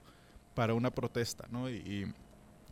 [0.53, 1.69] para una protesta, ¿no?
[1.69, 2.13] Y,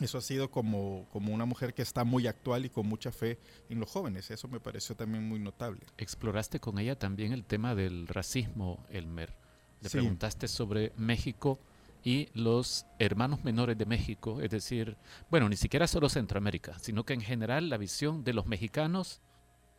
[0.02, 3.40] eso ha sido como, como una mujer que está muy actual y con mucha fe
[3.70, 4.32] en los jóvenes.
[4.32, 5.82] Eso me pareció también muy notable.
[5.98, 9.36] Exploraste con ella también el tema del racismo, Elmer.
[9.82, 9.98] Le sí.
[9.98, 11.60] preguntaste sobre México
[12.04, 14.98] y los hermanos menores de México, es decir,
[15.30, 19.22] bueno, ni siquiera solo Centroamérica, sino que en general la visión de los mexicanos,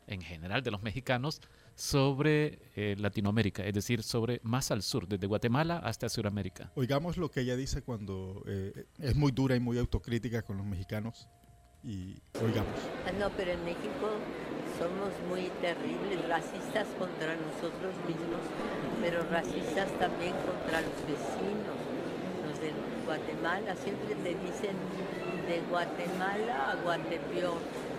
[0.06, 1.40] en general de los mexicanos,
[1.74, 6.70] sobre eh, Latinoamérica, es decir, sobre más al sur, desde Guatemala hasta Sudamérica.
[6.74, 10.66] Oigamos lo que ella dice cuando eh, es muy dura y muy autocrítica con los
[10.66, 11.28] mexicanos
[11.82, 12.78] y oigamos.
[13.18, 14.08] No, pero en México
[14.78, 18.40] somos muy terribles, racistas contra nosotros mismos,
[19.00, 21.76] pero racistas también contra los vecinos,
[22.46, 22.72] los de
[23.04, 24.76] Guatemala, siempre te dicen
[25.48, 27.58] de Guatemala a Guatepeor,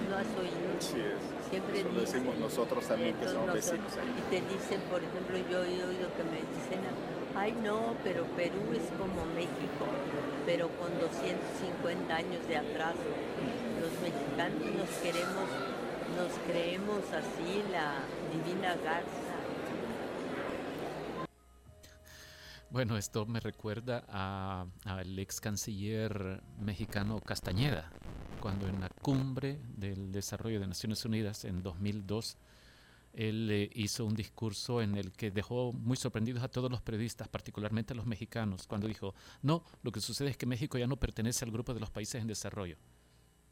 [0.10, 0.80] ¿no has oído?
[0.80, 4.10] Sí es siempre Eso dicen, decimos nosotros también que somos nosotros, vecinos ahí.
[4.18, 6.82] Y te dicen, por ejemplo, yo he oído que me dicen,
[7.36, 9.86] ay no, pero Perú es como México,
[10.48, 13.06] pero con 250 años de atraso.
[13.82, 15.48] Los mexicanos nos queremos,
[16.18, 18.02] nos creemos así la
[18.34, 19.34] divina garza.
[22.72, 24.00] Bueno, esto me recuerda
[24.86, 27.92] al ex canciller mexicano Castañeda,
[28.44, 32.36] cuando en la cumbre del desarrollo de Naciones Unidas en 2002,
[33.14, 37.30] él eh, hizo un discurso en el que dejó muy sorprendidos a todos los periodistas,
[37.30, 40.98] particularmente a los mexicanos, cuando dijo, no, lo que sucede es que México ya no
[40.98, 42.76] pertenece al grupo de los países en desarrollo.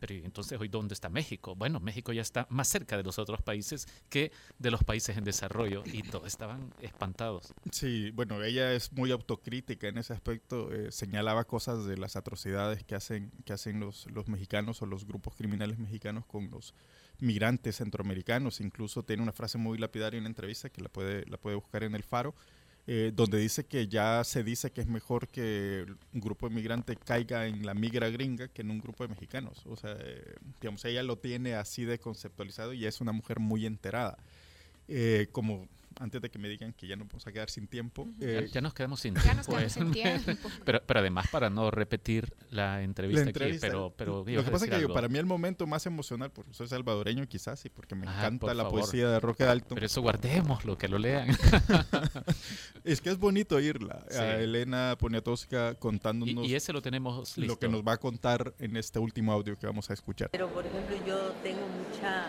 [0.01, 1.55] Pero entonces hoy, ¿dónde está México?
[1.55, 5.23] Bueno, México ya está más cerca de los otros países que de los países en
[5.23, 7.53] desarrollo y todos estaban espantados.
[7.71, 12.83] Sí, bueno, ella es muy autocrítica en ese aspecto, eh, señalaba cosas de las atrocidades
[12.83, 16.73] que hacen, que hacen los, los mexicanos o los grupos criminales mexicanos con los
[17.19, 18.59] migrantes centroamericanos.
[18.59, 21.83] Incluso tiene una frase muy lapidaria en una entrevista que la puede, la puede buscar
[21.83, 22.33] en el faro,
[22.87, 26.97] eh, donde dice que ya se dice que es mejor que un grupo de migrantes
[27.05, 29.61] caiga en la migra gringa que en un grupo de mexicanos.
[29.67, 33.65] O sea, eh, digamos, ella lo tiene así de conceptualizado y es una mujer muy
[33.65, 34.17] enterada.
[34.87, 35.67] Eh, como
[35.99, 38.07] antes de que me digan que ya nos vamos a quedar sin tiempo.
[38.19, 39.37] Eh, ya, ya, nos quedamos sin ya tiempo.
[39.37, 39.91] nos quedamos sin
[40.25, 40.49] tiempo.
[40.65, 44.51] pero, pero además para no repetir la entrevista, la entrevista aquí, pero, pero lo que
[44.51, 47.69] pasa es que yo, para mí el momento más emocional, porque soy salvadoreño quizás y
[47.69, 48.79] porque me Ah, encanta por la favor.
[48.81, 49.75] poesía de Roque Dalton.
[49.75, 51.27] Pero eso guardémoslo, que lo lean.
[52.83, 54.03] es que es bonito oírla.
[54.09, 54.17] Sí.
[54.17, 57.53] A Elena Poniatowska contándonos y, y ese lo tenemos listo.
[57.53, 60.29] lo que nos va a contar en este último audio que vamos a escuchar.
[60.31, 62.25] Pero por ejemplo yo tengo mucha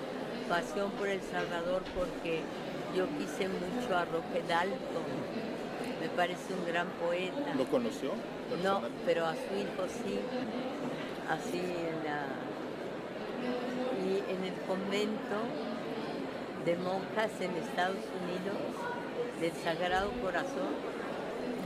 [0.48, 2.40] pasión por El Salvador porque
[2.96, 5.52] yo quise mucho a Roque Dalton.
[6.00, 7.54] Me parece un gran poeta.
[7.56, 8.12] ¿Lo conoció?
[8.62, 10.18] No, pero a su hijo sí.
[11.28, 12.26] Así en la...
[14.04, 15.38] Y en el convento
[16.64, 18.91] de monjas en Estados Unidos
[19.42, 20.70] del Sagrado Corazón,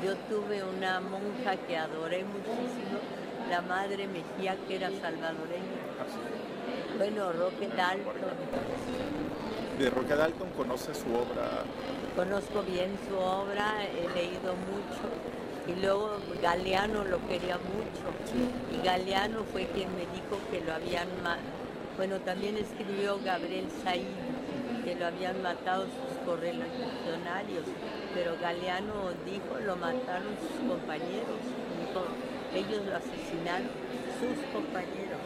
[0.03, 2.99] yo tuve una monja que adoré muchísimo,
[3.51, 5.85] la Madre Mejía, que era salvadoreña.
[6.97, 8.15] Bueno, Roque Dalton.
[9.79, 11.65] De Roque Dalton conoce su obra.
[12.17, 15.05] Conozco bien su obra, he leído mucho.
[15.69, 18.07] Y luego Galeano lo quería mucho.
[18.73, 21.09] Y Galeano fue quien me dijo que lo habían.
[21.99, 24.07] Bueno, también escribió Gabriel Said,
[24.87, 27.65] que lo habían matado sus correligionarios.
[28.15, 31.41] Pero Galeano dijo, lo mataron sus compañeros.
[32.55, 33.69] Ellos lo asesinaron,
[34.21, 35.19] sus compañeros.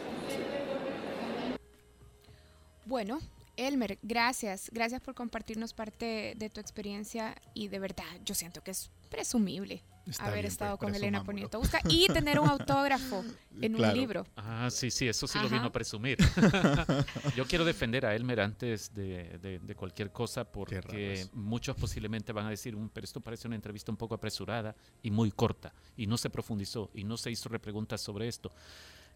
[2.85, 3.19] Bueno,
[3.55, 4.71] Elmer, gracias.
[4.73, 9.83] Gracias por compartirnos parte de tu experiencia y de verdad yo siento que es presumible
[10.05, 11.23] Está haber bien, estado con Elena.
[11.23, 13.23] Poniatowska y tener un autógrafo
[13.61, 14.25] en un libro.
[14.35, 16.17] Ah, sí, sí, eso sí lo vino a presumir.
[17.35, 22.45] Yo quiero defender a Elmer antes de, de- de cualquier cosa porque muchos posiblemente van
[22.47, 26.07] a decir, "Mm, pero esto parece una entrevista un poco apresurada y muy corta y
[26.07, 28.51] no se profundizó y no se hizo repreguntas sobre esto.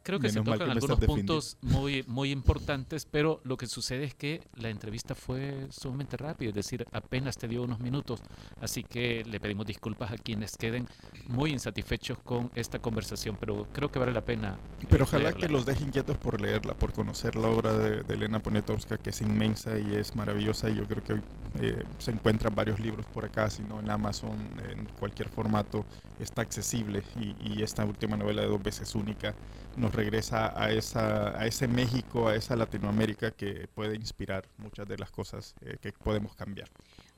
[0.06, 3.66] Creo que se Menos mal tocan que algunos puntos muy, muy importantes, pero lo que
[3.66, 8.22] sucede es que la entrevista fue sumamente rápida, es decir, apenas te dio unos minutos,
[8.62, 10.88] así que le pedimos disculpas a quienes queden
[11.28, 14.62] muy insatisfechos con esta conversación, pero creo que vale la pena.
[14.80, 15.40] eh, Pero ojalá leerla.
[15.40, 19.10] que los deje inquietos por leerla, por conocer la obra de, de Elena Poniatowska, que
[19.10, 20.70] es inmensa y es maravillosa.
[20.70, 21.24] Y yo creo que
[21.60, 24.38] eh, se encuentran varios libros por acá, si no en Amazon,
[24.70, 25.84] en cualquier formato,
[26.20, 27.04] está accesible.
[27.20, 29.34] Y, y esta última novela de dos veces única
[29.76, 34.98] nos regresa a, esa, a ese México, a esa Latinoamérica que puede inspirar muchas de
[34.98, 36.70] las cosas eh, que podemos cambiar.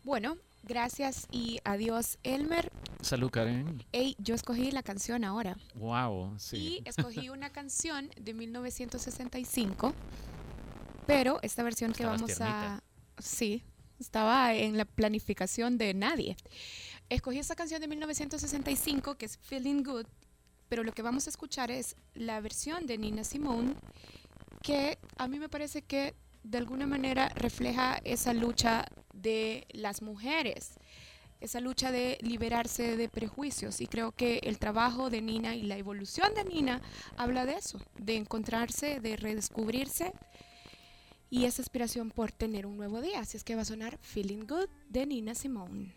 [0.03, 2.71] Bueno, gracias y adiós, Elmer.
[3.01, 3.83] Salud, Karen.
[3.91, 5.57] Ey, yo escogí la canción ahora.
[5.75, 6.57] Wow, sí.
[6.57, 9.93] Y escogí una canción de 1965,
[11.05, 12.83] pero esta versión que Estabas vamos a...
[13.19, 13.63] Sí,
[13.99, 16.37] estaba en la planificación de nadie.
[17.09, 20.05] Escogí esta canción de 1965 que es Feeling Good,
[20.69, 23.75] pero lo que vamos a escuchar es la versión de Nina Simone
[24.61, 30.73] que a mí me parece que de alguna manera refleja esa lucha de las mujeres,
[31.39, 33.81] esa lucha de liberarse de prejuicios.
[33.81, 36.81] Y creo que el trabajo de Nina y la evolución de Nina
[37.17, 40.13] habla de eso, de encontrarse, de redescubrirse
[41.29, 43.19] y esa aspiración por tener un nuevo día.
[43.19, 45.96] Así es que va a sonar Feeling Good de Nina Simone.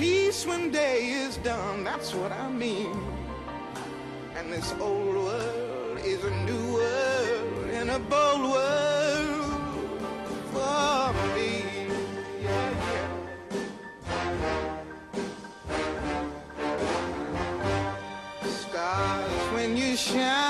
[0.00, 2.96] Peace when day is done, that's what I mean.
[4.34, 9.52] And this old world is a new world and a bold world
[10.52, 11.52] for me.
[18.62, 20.49] Stars, when you shine,